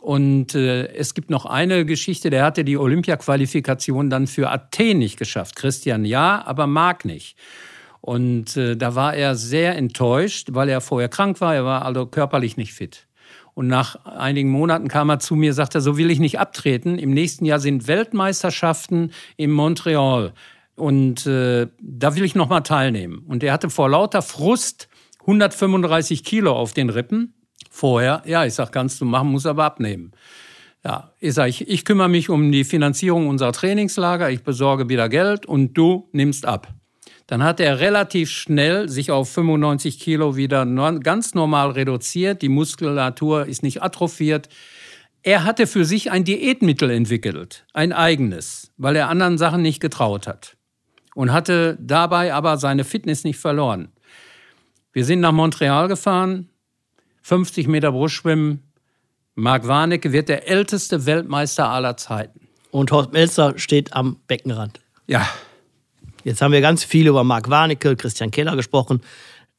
Und 0.00 0.56
äh, 0.56 0.88
es 0.94 1.14
gibt 1.14 1.30
noch 1.30 1.46
eine 1.46 1.86
Geschichte, 1.86 2.28
der 2.28 2.44
hatte 2.44 2.64
die 2.64 2.76
Olympia-Qualifikation 2.76 4.10
dann 4.10 4.26
für 4.26 4.50
Athen 4.50 4.98
nicht 4.98 5.16
geschafft. 5.16 5.54
Christian 5.54 6.04
ja, 6.04 6.42
aber 6.44 6.66
Marc 6.66 7.04
nicht. 7.04 7.36
Und 8.00 8.56
äh, 8.56 8.76
da 8.76 8.96
war 8.96 9.14
er 9.14 9.36
sehr 9.36 9.76
enttäuscht, 9.76 10.48
weil 10.52 10.68
er 10.68 10.80
vorher 10.80 11.08
krank 11.08 11.40
war, 11.40 11.54
er 11.54 11.64
war 11.64 11.84
also 11.84 12.06
körperlich 12.06 12.56
nicht 12.56 12.72
fit. 12.72 13.06
Und 13.54 13.66
nach 13.66 14.04
einigen 14.06 14.50
Monaten 14.50 14.88
kam 14.88 15.10
er 15.10 15.18
zu 15.18 15.34
mir, 15.34 15.52
sagte, 15.52 15.80
so 15.80 15.98
will 15.98 16.10
ich 16.10 16.20
nicht 16.20 16.38
abtreten. 16.38 16.98
Im 16.98 17.10
nächsten 17.10 17.44
Jahr 17.44 17.60
sind 17.60 17.86
Weltmeisterschaften 17.86 19.12
in 19.36 19.50
Montreal. 19.50 20.32
Und 20.74 21.26
äh, 21.26 21.68
da 21.80 22.16
will 22.16 22.24
ich 22.24 22.34
noch 22.34 22.48
mal 22.48 22.62
teilnehmen. 22.62 23.24
Und 23.28 23.42
er 23.42 23.52
hatte 23.52 23.68
vor 23.68 23.90
lauter 23.90 24.22
Frust 24.22 24.88
135 25.20 26.24
Kilo 26.24 26.52
auf 26.52 26.72
den 26.72 26.88
Rippen. 26.88 27.34
Vorher, 27.70 28.22
ja, 28.26 28.44
ich 28.44 28.54
sag, 28.54 28.72
kannst 28.72 29.00
du 29.00 29.04
machen, 29.04 29.28
muss 29.28 29.46
aber 29.46 29.64
abnehmen. 29.64 30.12
Ja, 30.84 31.12
ich 31.20 31.34
sage, 31.34 31.50
ich, 31.50 31.68
ich 31.68 31.84
kümmere 31.84 32.08
mich 32.08 32.28
um 32.28 32.50
die 32.50 32.64
Finanzierung 32.64 33.28
unserer 33.28 33.52
Trainingslager, 33.52 34.30
ich 34.30 34.42
besorge 34.42 34.88
wieder 34.88 35.08
Geld 35.08 35.46
und 35.46 35.74
du 35.74 36.08
nimmst 36.12 36.44
ab. 36.44 36.74
Dann 37.26 37.42
hat 37.42 37.60
er 37.60 37.80
relativ 37.80 38.30
schnell 38.30 38.88
sich 38.88 39.10
auf 39.10 39.30
95 39.30 39.98
Kilo 40.00 40.36
wieder 40.36 40.66
ganz 41.00 41.34
normal 41.34 41.70
reduziert. 41.70 42.42
Die 42.42 42.48
Muskulatur 42.48 43.46
ist 43.46 43.62
nicht 43.62 43.82
atrophiert. 43.82 44.48
Er 45.22 45.44
hatte 45.44 45.66
für 45.66 45.84
sich 45.84 46.10
ein 46.10 46.24
Diätmittel 46.24 46.90
entwickelt, 46.90 47.64
ein 47.72 47.92
eigenes, 47.92 48.72
weil 48.76 48.96
er 48.96 49.08
anderen 49.08 49.38
Sachen 49.38 49.62
nicht 49.62 49.80
getraut 49.80 50.26
hat. 50.26 50.56
Und 51.14 51.32
hatte 51.32 51.76
dabei 51.80 52.34
aber 52.34 52.56
seine 52.56 52.84
Fitness 52.84 53.22
nicht 53.22 53.38
verloren. 53.38 53.92
Wir 54.92 55.04
sind 55.04 55.20
nach 55.20 55.32
Montreal 55.32 55.88
gefahren, 55.88 56.48
50 57.22 57.68
Meter 57.68 57.92
Brustschwimmen. 57.92 58.62
Marc 59.34 59.66
Warnecke 59.68 60.12
wird 60.12 60.28
der 60.28 60.48
älteste 60.48 61.06
Weltmeister 61.06 61.68
aller 61.68 61.96
Zeiten. 61.96 62.48
Und 62.70 62.90
Horst 62.90 63.12
Melzer 63.12 63.58
steht 63.58 63.92
am 63.92 64.16
Beckenrand. 64.26 64.80
Ja, 65.06 65.28
Jetzt 66.24 66.40
haben 66.40 66.52
wir 66.52 66.60
ganz 66.60 66.84
viel 66.84 67.08
über 67.08 67.24
Marc 67.24 67.50
Warnecke, 67.50 67.96
Christian 67.96 68.30
Keller 68.30 68.54
gesprochen, 68.54 69.00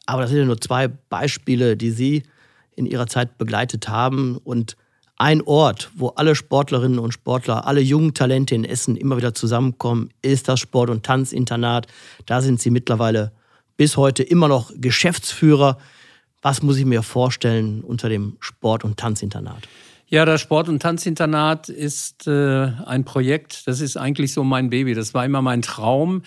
aber 0.05 0.21
das 0.21 0.31
sind 0.31 0.39
ja 0.39 0.45
nur 0.45 0.61
zwei 0.61 0.87
Beispiele, 0.87 1.75
die 1.75 1.91
Sie 1.91 2.23
in 2.75 2.85
Ihrer 2.85 3.07
Zeit 3.07 3.37
begleitet 3.37 3.89
haben. 3.89 4.37
Und 4.37 4.75
ein 5.17 5.41
Ort, 5.41 5.91
wo 5.95 6.09
alle 6.09 6.35
Sportlerinnen 6.35 6.99
und 6.99 7.13
Sportler, 7.13 7.67
alle 7.67 7.81
jungen 7.81 8.13
Talente 8.13 8.55
in 8.55 8.65
Essen 8.65 8.97
immer 8.97 9.17
wieder 9.17 9.33
zusammenkommen, 9.33 10.09
ist 10.21 10.47
das 10.47 10.59
Sport- 10.59 10.89
und 10.89 11.03
Tanzinternat. 11.03 11.87
Da 12.25 12.41
sind 12.41 12.61
Sie 12.61 12.69
mittlerweile 12.69 13.31
bis 13.77 13.97
heute 13.97 14.23
immer 14.23 14.47
noch 14.47 14.71
Geschäftsführer. 14.75 15.77
Was 16.41 16.61
muss 16.61 16.77
ich 16.77 16.85
mir 16.85 17.03
vorstellen 17.03 17.81
unter 17.81 18.09
dem 18.09 18.37
Sport- 18.39 18.83
und 18.83 18.97
Tanzinternat? 18.97 19.67
Ja, 20.13 20.25
das 20.25 20.41
Sport- 20.41 20.69
und 20.69 20.79
Tanzinternat 20.79 21.69
ist 21.69 22.27
äh, 22.27 22.67
ein 22.85 23.03
Projekt, 23.03 23.65
das 23.65 23.81
ist 23.81 23.97
eigentlich 23.97 24.31
so 24.31 24.43
mein 24.43 24.69
Baby. 24.69 24.93
Das 24.93 25.15
war 25.15 25.25
immer 25.25 25.41
mein 25.41 25.63
Traum, 25.63 26.21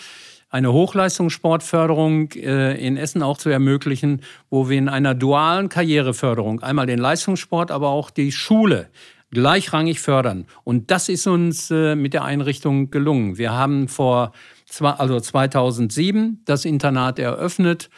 eine 0.51 0.73
Hochleistungssportförderung 0.73 2.33
äh, 2.33 2.75
in 2.85 2.97
Essen 2.97 3.23
auch 3.23 3.39
zu 3.39 3.49
ermöglichen, 3.49 4.23
wo 4.51 4.69
wir 4.69 4.77
in 4.77 4.89
einer 4.89 5.15
dualen 5.15 5.69
Karriereförderung 5.69 6.65
einmal 6.65 6.87
den 6.87 6.99
Leistungssport, 6.99 7.71
aber 7.71 7.91
auch 7.91 8.11
die 8.11 8.33
Schule 8.33 8.89
gleichrangig 9.31 10.01
fördern. 10.01 10.47
Und 10.65 10.91
das 10.91 11.09
ist 11.09 11.29
uns 11.29 11.71
äh, 11.71 11.95
mit 11.95 12.13
der 12.13 12.25
Einrichtung 12.25 12.91
gelungen. 12.91 13.39
Wir 13.39 13.53
haben 13.53 13.87
vor 13.87 14.33
also 14.81 15.21
2007 15.21 16.43
das 16.45 16.65
Internat 16.65 17.21
eröffnet 17.21 17.89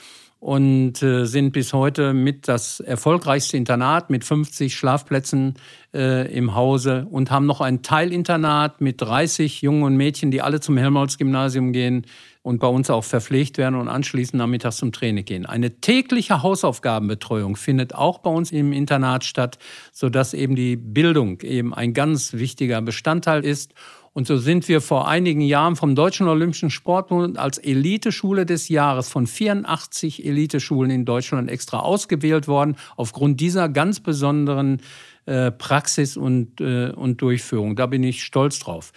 und 0.40 1.03
äh, 1.03 1.24
sind 1.24 1.53
bis 1.53 1.72
heute 1.72 2.14
mit 2.14 2.46
das 2.46 2.79
erfolgreichste 2.81 3.57
Internat 3.57 4.09
mit 4.09 4.24
50 4.24 4.77
Schlafplätzen 4.77 5.55
äh, 5.92 6.33
im 6.33 6.55
Hause 6.55 7.07
und 7.11 7.31
haben 7.31 7.46
noch 7.46 7.61
ein 7.61 7.83
Teilinternat 7.83 8.81
mit 8.81 9.01
30 9.01 9.62
Jungen 9.62 9.83
und 9.83 9.96
Mädchen, 9.96 10.31
die 10.31 10.40
alle 10.40 10.61
zum 10.61 10.77
Helmholtz-Gymnasium 10.77 11.72
gehen 11.72 12.07
und 12.42 12.61
bei 12.61 12.68
uns 12.68 12.88
auch 12.88 13.05
verpflegt 13.05 13.59
werden 13.59 13.74
und 13.74 13.88
anschließend 13.88 14.38
nachmittags 14.38 14.77
zum 14.77 14.92
Training 14.92 15.24
gehen. 15.24 15.44
Eine 15.44 15.81
tägliche 15.81 16.42
Hausaufgabenbetreuung 16.42 17.57
findet 17.57 17.94
auch 17.94 18.18
bei 18.18 18.31
uns 18.31 18.53
im 18.53 18.72
Internat 18.72 19.24
statt, 19.24 19.59
sodass 19.92 20.35
eben 20.35 20.55
die 20.55 20.77
Bildung 20.77 21.40
eben 21.40 21.74
ein 21.74 21.94
ganz 21.94 22.35
wichtiger 22.35 22.81
Bestandteil 22.81 23.44
ist. 23.44 23.74
Und 24.12 24.27
so 24.27 24.37
sind 24.37 24.68
wir 24.68 24.81
vor 24.81 25.09
einigen 25.09 25.40
Jahren 25.40 25.77
vom 25.77 25.94
Deutschen 25.94 26.29
Olympischen 26.29 26.71
Sportbund 26.71 27.38
als 27.38 27.59
Eliteschule 27.59 28.47
des 28.47 28.68
Jahres 28.68 29.09
von 29.09 29.27
84 29.27 30.25
Eliteschulen 30.25 30.90
in 30.90 31.05
Deutschland 31.05 31.51
extra 31.51 31.81
ausgewählt 31.81 32.49
worden, 32.49 32.77
aufgrund 32.97 33.40
dieser 33.40 33.68
ganz 33.68 34.01
besonderen 34.01 34.81
äh, 35.27 35.51
Praxis 35.51 36.16
und, 36.16 36.61
äh, 36.61 36.90
und 36.90 37.21
Durchführung. 37.21 37.77
Da 37.77 37.87
bin 37.87 38.03
ich 38.03 38.25
stolz 38.25 38.59
drauf. 38.59 38.92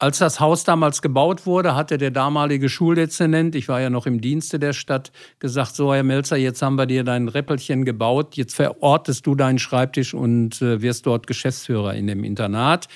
Als 0.00 0.18
das 0.18 0.38
Haus 0.38 0.62
damals 0.62 1.02
gebaut 1.02 1.44
wurde, 1.44 1.74
hatte 1.74 1.98
der 1.98 2.12
damalige 2.12 2.68
Schuldezernent, 2.68 3.56
ich 3.56 3.66
war 3.68 3.80
ja 3.80 3.90
noch 3.90 4.06
im 4.06 4.20
Dienste 4.20 4.60
der 4.60 4.72
Stadt, 4.72 5.10
gesagt, 5.40 5.74
so 5.74 5.92
Herr 5.92 6.04
Melzer, 6.04 6.36
jetzt 6.36 6.62
haben 6.62 6.76
wir 6.76 6.86
dir 6.86 7.02
dein 7.02 7.26
Räppelchen 7.26 7.84
gebaut, 7.84 8.36
jetzt 8.36 8.54
verortest 8.54 9.26
du 9.26 9.34
deinen 9.34 9.58
Schreibtisch 9.58 10.14
und 10.14 10.62
äh, 10.62 10.82
wirst 10.82 11.04
dort 11.06 11.26
Geschäftsführer 11.26 11.94
in 11.94 12.06
dem 12.06 12.22
Internat. 12.22 12.86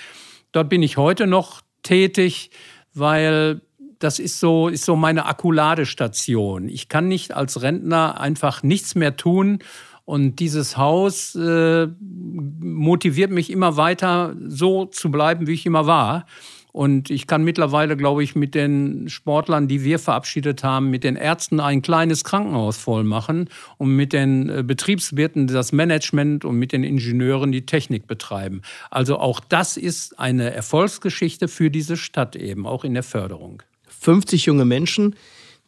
Dort 0.53 0.69
bin 0.69 0.83
ich 0.83 0.97
heute 0.97 1.27
noch 1.27 1.63
tätig, 1.83 2.51
weil 2.95 3.63
das 3.99 4.19
ist 4.19 4.41
so, 4.41 4.69
ist 4.69 4.85
so 4.85 4.97
meine 4.97 5.27
Akkuladestation. 5.27 6.69
Ich 6.69 6.89
kann 6.89 7.09
nicht 7.09 7.35
als 7.35 7.63
Rentner 7.63 8.21
einfach 8.21 8.63
nichts 8.63 8.95
mehr 8.95 9.17
tun. 9.17 9.61
Und 10.05 10.41
dieses 10.41 10.77
Haus 10.77 11.35
äh, 11.37 11.87
motiviert 12.01 13.31
mich 13.31 13.51
immer 13.51 13.77
weiter, 13.77 14.35
so 14.49 14.87
zu 14.87 15.11
bleiben, 15.11 15.47
wie 15.47 15.53
ich 15.53 15.65
immer 15.65 15.87
war. 15.87 16.27
Und 16.73 17.11
ich 17.11 17.27
kann 17.27 17.45
mittlerweile, 17.45 17.99
glaube 17.99 18.25
ich, 18.25 18.35
mit 18.35 18.55
den 18.55 19.11
Sportlern, 19.11 19.69
die 19.69 19.85
wir 19.85 19.99
verabschiedet 19.99 20.65
haben, 20.65 20.91
mit 20.91 21.05
den 21.05 21.17
Ärzten 21.17 21.61
ein 21.61 21.83
kleines 21.83 22.25
Krankenhaus 22.25 22.79
voll 22.79 23.05
machen 23.05 23.51
und 23.77 23.95
mit 23.95 24.15
den 24.15 24.49
äh, 24.49 24.63
Betriebswirten 24.63 25.47
das 25.47 25.73
Management 25.73 26.47
und 26.47 26.57
mit 26.57 26.73
den 26.73 26.83
Ingenieuren 26.83 27.53
die 27.53 27.67
Technik 27.67 28.07
betreiben. 28.07 28.63
Also 28.91 29.19
auch 29.19 29.41
das 29.41 29.77
ist 29.77 30.19
eine 30.19 30.55
Erfolgsgeschichte 30.55 31.47
für 31.47 31.71
diese 31.71 31.99
Stadt 31.99 32.37
eben, 32.37 32.67
auch 32.67 32.85
in 32.85 32.95
der 32.95 33.03
Förderung. 33.03 33.63
50 33.89 34.47
junge 34.47 34.65
Menschen, 34.65 35.15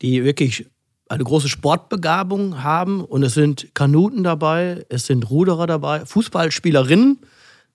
die 0.01 0.25
wirklich 0.25 0.67
eine 1.11 1.23
große 1.23 1.51
Sportbegabung 1.51 2.63
haben 2.63 3.05
und 3.05 3.23
es 3.23 3.35
sind 3.35 3.75
Kanuten 3.75 4.25
dabei, 4.25 4.87
es 4.89 5.05
sind 5.07 5.29
Ruderer 5.29 5.67
dabei, 5.67 6.07
Fußballspielerinnen 6.07 7.19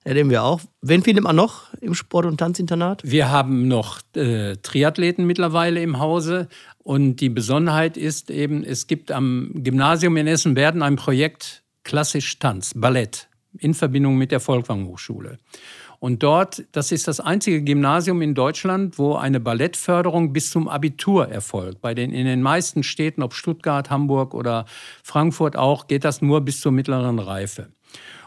erleben 0.04 0.30
wir 0.30 0.42
auch. 0.42 0.60
Wen 0.82 1.02
findet 1.02 1.24
man 1.24 1.36
noch 1.36 1.72
im 1.80 1.94
Sport- 1.94 2.26
und 2.26 2.38
Tanzinternat? 2.38 3.02
Wir 3.04 3.30
haben 3.30 3.68
noch 3.68 4.00
äh, 4.14 4.56
Triathleten 4.56 5.26
mittlerweile 5.26 5.82
im 5.82 5.98
Hause. 5.98 6.48
Und 6.82 7.16
die 7.16 7.28
Besonderheit 7.28 7.96
ist 7.96 8.30
eben, 8.30 8.64
es 8.64 8.86
gibt 8.86 9.12
am 9.12 9.50
Gymnasium 9.54 10.16
in 10.16 10.26
Essen-Werden 10.26 10.82
ein 10.82 10.96
Projekt 10.96 11.62
Klassisch 11.84 12.38
Tanz, 12.38 12.72
Ballett, 12.74 13.28
in 13.58 13.74
Verbindung 13.74 14.16
mit 14.16 14.32
der 14.32 14.40
Volkwang 14.40 14.86
Hochschule. 14.86 15.38
Und 15.98 16.22
dort, 16.22 16.64
das 16.72 16.92
ist 16.92 17.08
das 17.08 17.20
einzige 17.20 17.62
Gymnasium 17.62 18.22
in 18.22 18.34
Deutschland, 18.34 18.98
wo 18.98 19.16
eine 19.16 19.38
Ballettförderung 19.38 20.32
bis 20.32 20.50
zum 20.50 20.66
Abitur 20.66 21.28
erfolgt. 21.28 21.82
Bei 21.82 21.94
den, 21.94 22.12
in 22.12 22.24
den 22.24 22.40
meisten 22.40 22.82
Städten, 22.82 23.22
ob 23.22 23.34
Stuttgart, 23.34 23.90
Hamburg 23.90 24.32
oder 24.32 24.64
Frankfurt 25.04 25.56
auch, 25.56 25.88
geht 25.88 26.04
das 26.04 26.22
nur 26.22 26.40
bis 26.40 26.60
zur 26.60 26.72
mittleren 26.72 27.18
Reife. 27.18 27.68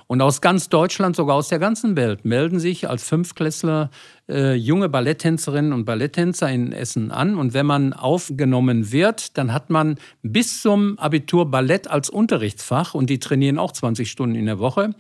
Und 0.08 0.22
aus 0.22 0.42
ganz 0.42 0.70
Deutschland, 0.70 1.16
sogar 1.16 1.36
aus 1.36 1.48
der 1.48 1.60
ganzen 1.60 1.96
Welt, 1.96 2.26
melden 2.26 2.60
sich 2.60 2.90
als 2.90 3.04
Fünfklässler 3.04 3.90
äh, 4.30 4.54
junge 4.54 4.90
Balletttänzerinnen 4.90 5.74
und 5.74 5.86
Balletttänzer 5.86 6.50
in 6.50 6.72
Essen 6.72 7.12
an. 7.12 7.36
Und 7.36 7.54
wenn 7.54 7.66
man 7.66 7.94
aufgenommen 7.94 8.92
wird, 8.92 9.38
dann 9.38 9.54
hat 9.54 9.70
man 9.70 9.96
bis 10.22 10.62
zum 10.62 10.98
Abitur 11.00 11.50
Ballett 11.50 11.90
als 11.90 12.10
Unterrichtsfach 12.10 12.94
und 12.94 13.10
die 13.10 13.20
trainieren 13.20 13.60
auch 13.60 13.72
20 13.72 14.10
Stunden 14.10 14.36
in 14.36 14.46
der 14.46 14.60
Woche. 14.60 14.92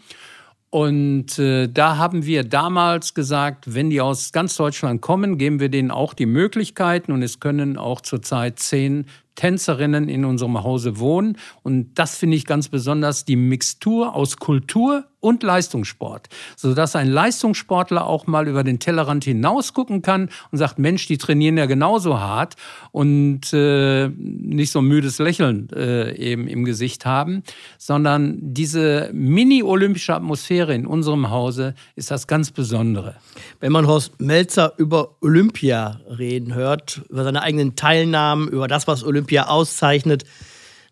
Und 0.74 1.38
äh, 1.38 1.68
da 1.68 1.98
haben 1.98 2.26
wir 2.26 2.44
damals 2.44 3.14
gesagt, 3.14 3.76
wenn 3.76 3.92
die 3.92 4.02
aus 4.02 4.32
ganz 4.32 4.56
Deutschland 4.56 5.02
kommen, 5.02 5.38
geben 5.38 5.60
wir 5.60 5.70
denen 5.70 5.92
auch 5.92 6.16
die 6.16 6.26
Möglichkeiten. 6.26 7.12
Und 7.12 7.22
es 7.22 7.40
können 7.40 7.78
auch 7.78 8.02
zurzeit 8.02 8.58
zehn 8.58 9.06
Tänzerinnen 9.36 10.10
in 10.10 10.26
unserem 10.26 10.64
Hause 10.64 11.00
wohnen. 11.00 11.38
Und 11.64 11.96
das 11.96 12.18
finde 12.18 12.38
ich 12.38 12.46
ganz 12.46 12.70
besonders, 12.70 13.26
die 13.26 13.36
Mixtur 13.36 14.16
aus 14.16 14.38
Kultur 14.38 15.06
und 15.24 15.42
Leistungssport, 15.42 16.28
sodass 16.58 16.98
ein 16.98 17.10
Leistungssportler 17.10 18.06
auch 18.06 18.28
mal 18.28 18.48
über 18.50 18.64
den 18.66 18.80
Tellerrand 18.80 19.24
hinaus 19.24 19.74
gucken 19.74 20.02
kann 20.02 20.30
und 20.52 20.58
sagt, 20.58 20.80
Mensch, 20.80 21.08
die 21.08 21.18
trainieren 21.18 21.58
ja 21.58 21.66
genauso 21.66 22.20
hart 22.20 22.56
und 22.92 23.54
äh, 23.54 24.10
nicht 24.10 24.72
so 24.72 24.80
ein 24.80 24.86
müdes 24.86 25.20
Lächeln 25.20 25.70
äh, 25.74 26.14
eben 26.18 26.48
im 26.50 26.66
Gesicht 26.66 27.06
haben, 27.06 27.44
sondern 27.78 28.38
diese 28.42 29.10
mini-olympische 29.14 30.14
Atmosphäre 30.14 30.76
in 30.76 30.86
unserem 30.86 31.30
Hause 31.30 31.74
ist 31.96 32.12
das 32.12 32.28
ganz 32.28 32.52
Besondere. 32.52 33.16
Wenn 33.62 33.72
man 33.72 33.88
Horst 33.88 34.20
Melzer 34.20 34.74
über 34.78 35.16
Olympia 35.22 36.02
reden 36.06 36.54
hört, 36.54 37.02
über 37.10 37.24
seine 37.24 37.42
eigenen 37.42 37.78
Teilnahmen, 37.78 38.50
über 38.50 38.68
das, 38.68 38.88
was 38.88 39.06
Olympia 39.06 39.23
auszeichnet, 39.50 40.26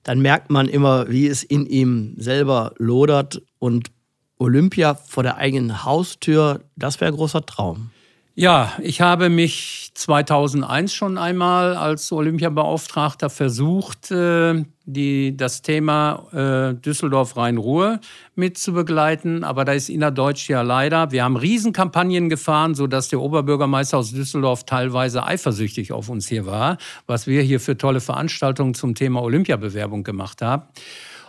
dann 0.04 0.20
merkt 0.20 0.50
man 0.50 0.68
immer, 0.68 1.10
wie 1.10 1.28
es 1.28 1.44
in 1.44 1.66
ihm 1.66 2.16
selber 2.18 2.74
lodert 2.78 3.42
und 3.60 3.92
Olympia 4.38 4.96
vor 4.96 5.24
der 5.24 5.38
eigenen 5.38 5.84
Haustür, 5.84 6.64
das 6.76 7.00
wäre 7.00 7.12
ein 7.12 7.18
großer 7.18 7.46
Traum. 7.46 7.92
Ja, 8.34 8.72
ich 8.82 9.02
habe 9.02 9.30
mich 9.30 9.92
2001 9.94 10.94
schon 10.94 11.18
einmal 11.18 11.76
als 11.76 12.14
Olympiabeauftragter 12.14 13.30
versucht, 13.30 14.10
äh, 14.10 14.64
die, 14.86 15.36
das 15.36 15.62
Thema 15.62 16.28
äh, 16.32 16.74
Düsseldorf-Rhein-Ruhr 16.76 18.00
mit 18.36 18.58
zu 18.58 18.72
begleiten. 18.72 19.44
Aber 19.44 19.66
da 19.66 19.74
ist 19.74 19.90
innerdeutsch 19.90 20.50
ja 20.50 20.62
leider. 20.62 21.12
Wir 21.12 21.26
haben 21.26 21.36
Riesenkampagnen 21.36 22.30
gefahren, 22.30 22.74
sodass 22.74 23.10
der 23.10 23.20
Oberbürgermeister 23.20 23.98
aus 23.98 24.12
Düsseldorf 24.12 24.64
teilweise 24.64 25.26
eifersüchtig 25.26 25.92
auf 25.92 26.08
uns 26.08 26.30
hier 26.30 26.46
war, 26.46 26.78
was 27.08 27.28
wir 27.28 27.42
hier 27.42 27.60
für 27.60 27.78
tolle 27.78 28.00
Veranstaltungen 28.00 28.76
zum 28.76 28.96
Thema 28.96 29.22
Olympiabewerbung 29.22 30.06
gemacht 30.06 30.42
haben. 30.42 30.64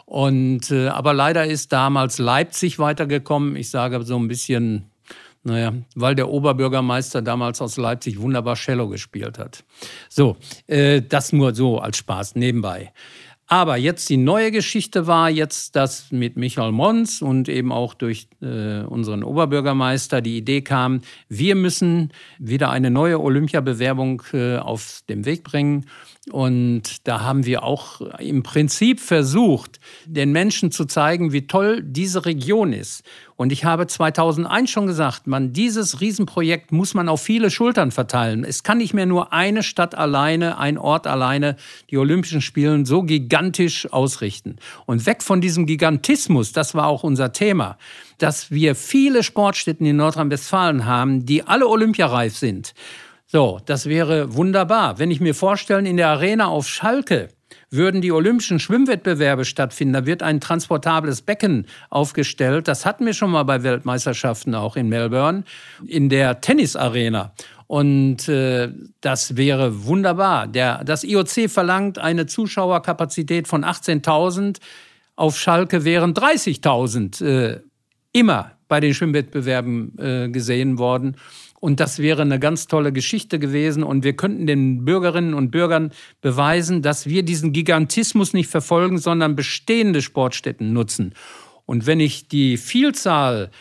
Und, 0.06 0.70
äh, 0.70 0.86
aber 0.86 1.14
leider 1.14 1.46
ist 1.46 1.72
damals 1.72 2.18
Leipzig 2.18 2.78
weitergekommen. 2.78 3.56
Ich 3.56 3.70
sage 3.70 4.02
so 4.04 4.16
ein 4.16 4.28
bisschen, 4.28 4.91
naja, 5.44 5.72
weil 5.94 6.14
der 6.14 6.28
Oberbürgermeister 6.28 7.22
damals 7.22 7.60
aus 7.60 7.76
Leipzig 7.76 8.20
wunderbar 8.20 8.54
Cello 8.54 8.88
gespielt 8.88 9.38
hat. 9.38 9.64
So, 10.08 10.36
äh, 10.66 11.02
das 11.02 11.32
nur 11.32 11.54
so 11.54 11.78
als 11.78 11.96
Spaß 11.98 12.36
nebenbei. 12.36 12.92
Aber 13.52 13.76
jetzt 13.76 14.08
die 14.08 14.16
neue 14.16 14.50
Geschichte 14.50 15.06
war 15.06 15.28
jetzt, 15.28 15.76
dass 15.76 16.10
mit 16.10 16.38
Michael 16.38 16.72
Mons 16.72 17.20
und 17.20 17.50
eben 17.50 17.70
auch 17.70 17.92
durch 17.92 18.28
äh, 18.40 18.80
unseren 18.80 19.22
Oberbürgermeister 19.22 20.22
die 20.22 20.38
Idee 20.38 20.62
kam, 20.62 21.02
wir 21.28 21.54
müssen 21.54 22.12
wieder 22.38 22.70
eine 22.70 22.90
neue 22.90 23.20
Olympiabewerbung 23.20 24.22
äh, 24.32 24.56
auf 24.56 25.02
den 25.08 25.26
Weg 25.26 25.44
bringen. 25.44 25.84
Und 26.30 27.08
da 27.08 27.22
haben 27.22 27.46
wir 27.46 27.64
auch 27.64 28.00
im 28.20 28.44
Prinzip 28.44 29.00
versucht, 29.00 29.80
den 30.06 30.30
Menschen 30.30 30.70
zu 30.70 30.84
zeigen, 30.84 31.32
wie 31.32 31.48
toll 31.48 31.82
diese 31.82 32.24
Region 32.24 32.72
ist. 32.72 33.02
Und 33.34 33.50
ich 33.50 33.64
habe 33.64 33.88
2001 33.88 34.70
schon 34.70 34.86
gesagt, 34.86 35.26
man, 35.26 35.52
dieses 35.52 36.00
Riesenprojekt 36.00 36.70
muss 36.70 36.94
man 36.94 37.08
auf 37.08 37.22
viele 37.22 37.50
Schultern 37.50 37.90
verteilen. 37.90 38.44
Es 38.44 38.62
kann 38.62 38.78
nicht 38.78 38.94
mehr 38.94 39.06
nur 39.06 39.32
eine 39.32 39.64
Stadt 39.64 39.96
alleine, 39.96 40.58
ein 40.58 40.78
Ort 40.78 41.08
alleine 41.08 41.56
die 41.90 41.98
Olympischen 41.98 42.40
Spiele 42.40 42.86
so 42.86 43.02
gigantisch 43.02 43.92
ausrichten. 43.92 44.58
Und 44.86 45.06
weg 45.06 45.24
von 45.24 45.40
diesem 45.40 45.66
Gigantismus, 45.66 46.52
das 46.52 46.76
war 46.76 46.86
auch 46.86 47.02
unser 47.02 47.32
Thema, 47.32 47.78
dass 48.18 48.52
wir 48.52 48.76
viele 48.76 49.24
Sportstätten 49.24 49.84
in 49.86 49.96
Nordrhein-Westfalen 49.96 50.86
haben, 50.86 51.26
die 51.26 51.42
alle 51.42 51.66
olympiareif 51.66 52.36
sind. 52.36 52.74
So, 53.34 53.60
das 53.64 53.86
wäre 53.86 54.34
wunderbar. 54.34 54.98
Wenn 54.98 55.10
ich 55.10 55.18
mir 55.18 55.34
vorstelle, 55.34 55.88
in 55.88 55.96
der 55.96 56.08
Arena 56.08 56.48
auf 56.48 56.68
Schalke 56.68 57.30
würden 57.70 58.02
die 58.02 58.12
olympischen 58.12 58.58
Schwimmwettbewerbe 58.58 59.46
stattfinden, 59.46 59.94
da 59.94 60.04
wird 60.04 60.22
ein 60.22 60.38
transportables 60.38 61.22
Becken 61.22 61.66
aufgestellt. 61.88 62.68
Das 62.68 62.84
hatten 62.84 63.06
wir 63.06 63.14
schon 63.14 63.30
mal 63.30 63.44
bei 63.44 63.62
Weltmeisterschaften 63.62 64.54
auch 64.54 64.76
in 64.76 64.90
Melbourne, 64.90 65.44
in 65.86 66.10
der 66.10 66.42
Tennisarena. 66.42 67.32
Und 67.68 68.28
äh, 68.28 68.68
das 69.00 69.34
wäre 69.34 69.86
wunderbar. 69.86 70.46
Der, 70.46 70.84
das 70.84 71.02
IOC 71.02 71.48
verlangt 71.48 71.98
eine 71.98 72.26
Zuschauerkapazität 72.26 73.48
von 73.48 73.64
18.000. 73.64 74.58
Auf 75.16 75.38
Schalke 75.38 75.86
wären 75.86 76.12
30.000 76.12 77.24
äh, 77.24 77.60
immer 78.12 78.52
bei 78.68 78.80
den 78.80 78.92
Schwimmwettbewerben 78.92 79.98
äh, 79.98 80.28
gesehen 80.28 80.76
worden. 80.76 81.16
Und 81.62 81.78
das 81.78 82.00
wäre 82.00 82.22
eine 82.22 82.40
ganz 82.40 82.66
tolle 82.66 82.92
Geschichte 82.92 83.38
gewesen. 83.38 83.84
Und 83.84 84.02
wir 84.02 84.16
könnten 84.16 84.48
den 84.48 84.84
Bürgerinnen 84.84 85.32
und 85.32 85.52
Bürgern 85.52 85.92
beweisen, 86.20 86.82
dass 86.82 87.06
wir 87.06 87.22
diesen 87.22 87.52
Gigantismus 87.52 88.32
nicht 88.32 88.50
verfolgen, 88.50 88.98
sondern 88.98 89.36
bestehende 89.36 90.02
Sportstätten 90.02 90.72
nutzen. 90.72 91.14
Und 91.64 91.86
wenn 91.86 92.00
ich 92.00 92.26
die 92.26 92.56
Vielzahl 92.56 93.52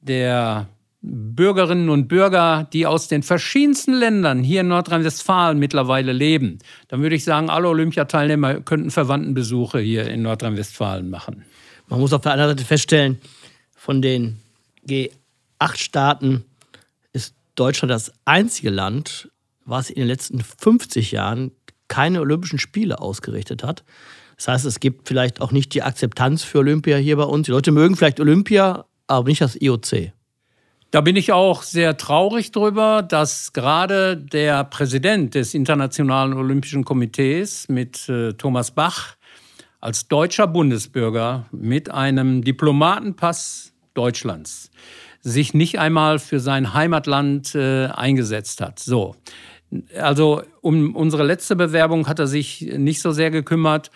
der 0.00 0.66
Bürgerinnen 1.00 1.90
und 1.90 2.08
Bürger, 2.08 2.66
die 2.72 2.86
aus 2.86 3.06
den 3.06 3.22
verschiedensten 3.22 3.92
Ländern 3.92 4.42
hier 4.42 4.62
in 4.62 4.68
Nordrhein-Westfalen 4.68 5.60
mittlerweile 5.60 6.12
leben, 6.12 6.58
dann 6.88 7.02
würde 7.02 7.14
ich 7.14 7.22
sagen, 7.22 7.50
alle 7.50 7.68
Olympiateilnehmer 7.68 8.62
könnten 8.62 8.90
Verwandtenbesuche 8.90 9.78
hier 9.78 10.08
in 10.08 10.22
Nordrhein-Westfalen 10.22 11.08
machen. 11.08 11.44
Man 11.86 12.00
muss 12.00 12.12
auf 12.12 12.22
der 12.22 12.32
anderen 12.32 12.50
Seite 12.50 12.64
feststellen, 12.64 13.20
von 13.76 14.02
den 14.02 14.38
G8-Staaten 14.88 16.42
Deutschland 17.58 17.90
das 17.90 18.12
einzige 18.24 18.70
Land, 18.70 19.30
was 19.64 19.90
in 19.90 19.96
den 19.96 20.08
letzten 20.08 20.40
50 20.40 21.12
Jahren 21.12 21.52
keine 21.88 22.20
Olympischen 22.20 22.58
Spiele 22.58 23.00
ausgerichtet 23.00 23.64
hat. 23.64 23.84
Das 24.36 24.48
heißt, 24.48 24.66
es 24.66 24.80
gibt 24.80 25.08
vielleicht 25.08 25.40
auch 25.40 25.50
nicht 25.50 25.74
die 25.74 25.82
Akzeptanz 25.82 26.44
für 26.44 26.58
Olympia 26.58 26.96
hier 26.96 27.16
bei 27.16 27.24
uns. 27.24 27.46
Die 27.46 27.50
Leute 27.50 27.72
mögen 27.72 27.96
vielleicht 27.96 28.20
Olympia, 28.20 28.84
aber 29.06 29.28
nicht 29.28 29.40
das 29.40 29.60
IOC. 29.60 30.12
Da 30.90 31.00
bin 31.02 31.16
ich 31.16 31.32
auch 31.32 31.62
sehr 31.62 31.96
traurig 31.96 32.50
drüber, 32.52 33.02
dass 33.02 33.52
gerade 33.52 34.16
der 34.16 34.64
Präsident 34.64 35.34
des 35.34 35.52
Internationalen 35.52 36.32
Olympischen 36.32 36.84
Komitees 36.84 37.68
mit 37.68 38.08
äh, 38.08 38.32
Thomas 38.34 38.70
Bach 38.70 39.16
als 39.80 40.08
deutscher 40.08 40.46
Bundesbürger 40.46 41.46
mit 41.50 41.90
einem 41.90 42.42
Diplomatenpass 42.42 43.74
Deutschlands 43.92 44.70
sich 45.20 45.54
nicht 45.54 45.78
einmal 45.78 46.18
für 46.18 46.40
sein 46.40 46.74
Heimatland 46.74 47.54
äh, 47.54 47.86
eingesetzt 47.86 48.60
hat. 48.60 48.78
So. 48.78 49.16
Also 49.98 50.42
um 50.60 50.94
unsere 50.96 51.24
letzte 51.24 51.56
Bewerbung 51.56 52.08
hat 52.08 52.18
er 52.18 52.26
sich 52.26 52.62
nicht 52.76 53.00
so 53.02 53.12
sehr 53.12 53.30
gekümmert. 53.30 53.90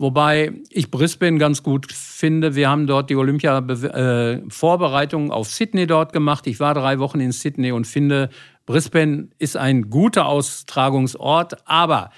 Wobei 0.00 0.52
ich 0.70 0.92
Brisbane 0.92 1.38
ganz 1.38 1.64
gut 1.64 1.90
finde. 1.92 2.54
Wir 2.54 2.70
haben 2.70 2.86
dort 2.86 3.10
die 3.10 3.16
Olympia-Vorbereitung 3.16 5.32
auf 5.32 5.48
Sydney 5.48 5.88
dort 5.88 6.12
gemacht. 6.12 6.46
Ich 6.46 6.60
war 6.60 6.74
drei 6.74 7.00
Wochen 7.00 7.18
in 7.18 7.32
Sydney 7.32 7.72
und 7.72 7.84
finde, 7.84 8.28
Brisbane 8.64 9.30
ist 9.38 9.56
ein 9.56 9.90
guter 9.90 10.26
Austragungsort. 10.26 11.68
Aber 11.68 12.10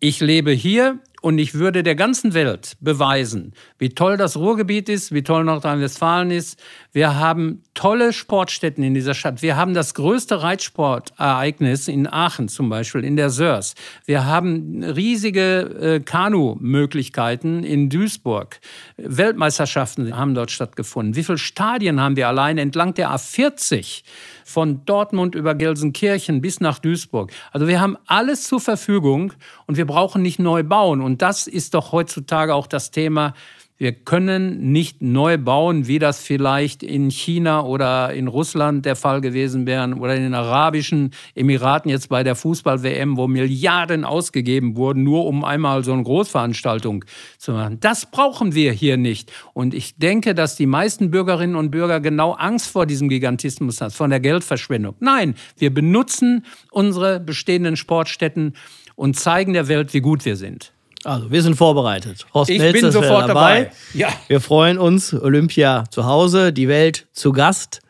ich 0.00 0.18
lebe 0.18 0.50
hier 0.50 0.98
und 1.22 1.38
ich 1.38 1.54
würde 1.54 1.82
der 1.82 1.94
ganzen 1.94 2.34
Welt 2.34 2.76
beweisen, 2.80 3.54
wie 3.78 3.90
toll 3.90 4.16
das 4.16 4.36
Ruhrgebiet 4.36 4.88
ist, 4.88 5.12
wie 5.12 5.22
toll 5.22 5.44
Nordrhein-Westfalen 5.44 6.32
ist. 6.32 6.60
Wir 6.92 7.14
haben 7.14 7.62
tolle 7.74 8.12
Sportstätten 8.12 8.82
in 8.82 8.92
dieser 8.92 9.14
Stadt. 9.14 9.40
Wir 9.40 9.56
haben 9.56 9.72
das 9.72 9.94
größte 9.94 10.42
Reitsportereignis 10.42 11.86
in 11.86 12.12
Aachen 12.12 12.48
zum 12.48 12.68
Beispiel, 12.68 13.04
in 13.04 13.16
der 13.16 13.30
Sörs. 13.30 13.74
Wir 14.04 14.26
haben 14.26 14.82
riesige 14.82 15.60
äh, 15.60 16.00
Kanu-Möglichkeiten 16.00 17.62
in 17.62 17.88
Duisburg. 17.88 18.58
Weltmeisterschaften 18.96 20.16
haben 20.16 20.34
dort 20.34 20.50
stattgefunden. 20.50 21.14
Wie 21.14 21.22
viele 21.22 21.38
Stadien 21.38 22.00
haben 22.00 22.16
wir 22.16 22.26
allein 22.26 22.58
entlang 22.58 22.94
der 22.94 23.10
A40? 23.10 24.02
Von 24.44 24.84
Dortmund 24.84 25.34
über 25.34 25.54
Gelsenkirchen 25.54 26.40
bis 26.40 26.60
nach 26.60 26.78
Duisburg. 26.78 27.32
Also 27.50 27.68
wir 27.68 27.80
haben 27.80 27.96
alles 28.06 28.44
zur 28.44 28.60
Verfügung 28.60 29.32
und 29.66 29.76
wir 29.76 29.86
brauchen 29.86 30.22
nicht 30.22 30.38
neu 30.38 30.62
bauen. 30.62 31.00
Und 31.00 31.22
das 31.22 31.46
ist 31.46 31.74
doch 31.74 31.92
heutzutage 31.92 32.54
auch 32.54 32.66
das 32.66 32.90
Thema, 32.90 33.34
wir 33.78 33.92
können 33.92 34.70
nicht 34.70 35.02
neu 35.02 35.38
bauen, 35.38 35.88
wie 35.88 35.98
das 35.98 36.20
vielleicht 36.20 36.82
in 36.82 37.10
China 37.10 37.64
oder 37.64 38.12
in 38.12 38.28
Russland 38.28 38.86
der 38.86 38.94
Fall 38.94 39.20
gewesen 39.20 39.66
wäre 39.66 39.92
oder 39.96 40.14
in 40.14 40.22
den 40.22 40.34
Arabischen 40.34 41.10
Emiraten 41.34 41.90
jetzt 41.90 42.08
bei 42.08 42.22
der 42.22 42.36
Fußball-WM, 42.36 43.16
wo 43.16 43.26
Milliarden 43.26 44.04
ausgegeben 44.04 44.76
wurden, 44.76 45.02
nur 45.02 45.26
um 45.26 45.44
einmal 45.44 45.82
so 45.82 45.92
eine 45.92 46.04
Großveranstaltung 46.04 47.04
zu 47.38 47.52
machen. 47.52 47.80
Das 47.80 48.06
brauchen 48.06 48.54
wir 48.54 48.72
hier 48.72 48.96
nicht. 48.96 49.32
Und 49.52 49.74
ich 49.74 49.96
denke, 49.96 50.34
dass 50.34 50.54
die 50.54 50.66
meisten 50.66 51.10
Bürgerinnen 51.10 51.56
und 51.56 51.70
Bürger 51.70 51.98
genau 52.00 52.32
Angst 52.32 52.70
vor 52.70 52.86
diesem 52.86 53.08
Gigantismus 53.08 53.80
haben, 53.80 53.90
von 53.90 54.10
der 54.10 54.20
Geldverschwendung. 54.20 54.94
Nein, 55.00 55.34
wir 55.56 55.74
benutzen 55.74 56.44
unsere 56.70 57.18
bestehenden 57.18 57.76
Sportstätten 57.76 58.54
und 58.94 59.18
zeigen 59.18 59.54
der 59.54 59.68
Welt, 59.68 59.92
wie 59.94 60.00
gut 60.00 60.24
wir 60.24 60.36
sind. 60.36 60.72
Also, 61.04 61.30
wir 61.30 61.42
sind 61.42 61.56
vorbereitet. 61.56 62.26
Horst 62.32 62.50
ich 62.50 62.58
Melzer 62.58 62.80
bin 62.80 62.92
sofort 62.92 63.28
dabei. 63.28 63.64
dabei. 63.64 63.72
Ja. 63.94 64.08
Wir 64.28 64.40
freuen 64.40 64.78
uns. 64.78 65.12
Olympia 65.12 65.84
zu 65.90 66.06
Hause, 66.06 66.52
die 66.52 66.68
Welt 66.68 67.06
zu 67.12 67.32
Gast 67.32 67.80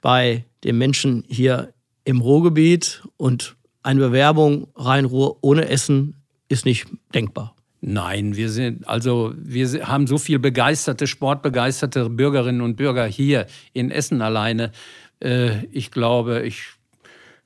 bei 0.00 0.44
den 0.64 0.78
Menschen 0.78 1.24
hier 1.28 1.72
im 2.04 2.20
Ruhrgebiet 2.20 3.02
und 3.16 3.56
eine 3.82 4.00
Bewerbung 4.00 4.68
Rhein-Ruhr 4.76 5.38
ohne 5.42 5.68
Essen 5.68 6.22
ist 6.48 6.64
nicht 6.64 6.86
denkbar. 7.14 7.54
Nein, 7.80 8.36
wir 8.36 8.50
sind 8.50 8.86
also 8.86 9.32
wir 9.36 9.88
haben 9.88 10.06
so 10.06 10.18
viel 10.18 10.38
begeisterte, 10.38 11.06
sportbegeisterte 11.06 12.10
Bürgerinnen 12.10 12.60
und 12.60 12.76
Bürger 12.76 13.06
hier 13.06 13.46
in 13.72 13.90
Essen 13.90 14.20
alleine. 14.20 14.72
Äh, 15.20 15.64
ich 15.66 15.90
glaube, 15.90 16.42
ich 16.42 16.62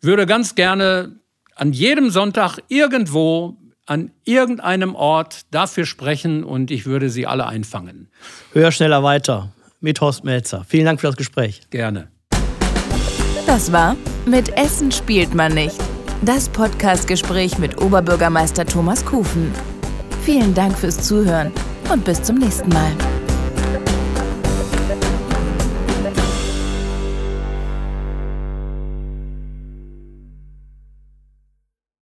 würde 0.00 0.26
ganz 0.26 0.56
gerne 0.56 1.20
an 1.54 1.72
jedem 1.72 2.10
Sonntag 2.10 2.58
irgendwo 2.68 3.56
an 3.86 4.10
irgendeinem 4.24 4.94
Ort 4.94 5.42
dafür 5.50 5.86
sprechen 5.86 6.44
und 6.44 6.70
ich 6.70 6.86
würde 6.86 7.10
sie 7.10 7.26
alle 7.26 7.46
einfangen. 7.46 8.08
Höher, 8.52 8.72
schneller, 8.72 9.02
weiter 9.02 9.52
mit 9.80 10.00
Horst 10.00 10.24
Melzer. 10.24 10.64
Vielen 10.66 10.86
Dank 10.86 11.00
für 11.00 11.08
das 11.08 11.16
Gespräch. 11.16 11.60
Gerne. 11.70 12.08
Das 13.46 13.70
war 13.70 13.96
Mit 14.26 14.56
Essen 14.56 14.90
spielt 14.90 15.34
man 15.34 15.52
nicht. 15.52 15.76
Das 16.22 16.48
Podcastgespräch 16.48 17.58
mit 17.58 17.80
Oberbürgermeister 17.80 18.64
Thomas 18.64 19.04
Kufen. 19.04 19.52
Vielen 20.24 20.54
Dank 20.54 20.78
fürs 20.78 21.06
Zuhören 21.06 21.52
und 21.92 22.04
bis 22.06 22.22
zum 22.22 22.36
nächsten 22.36 22.70
Mal. 22.70 22.92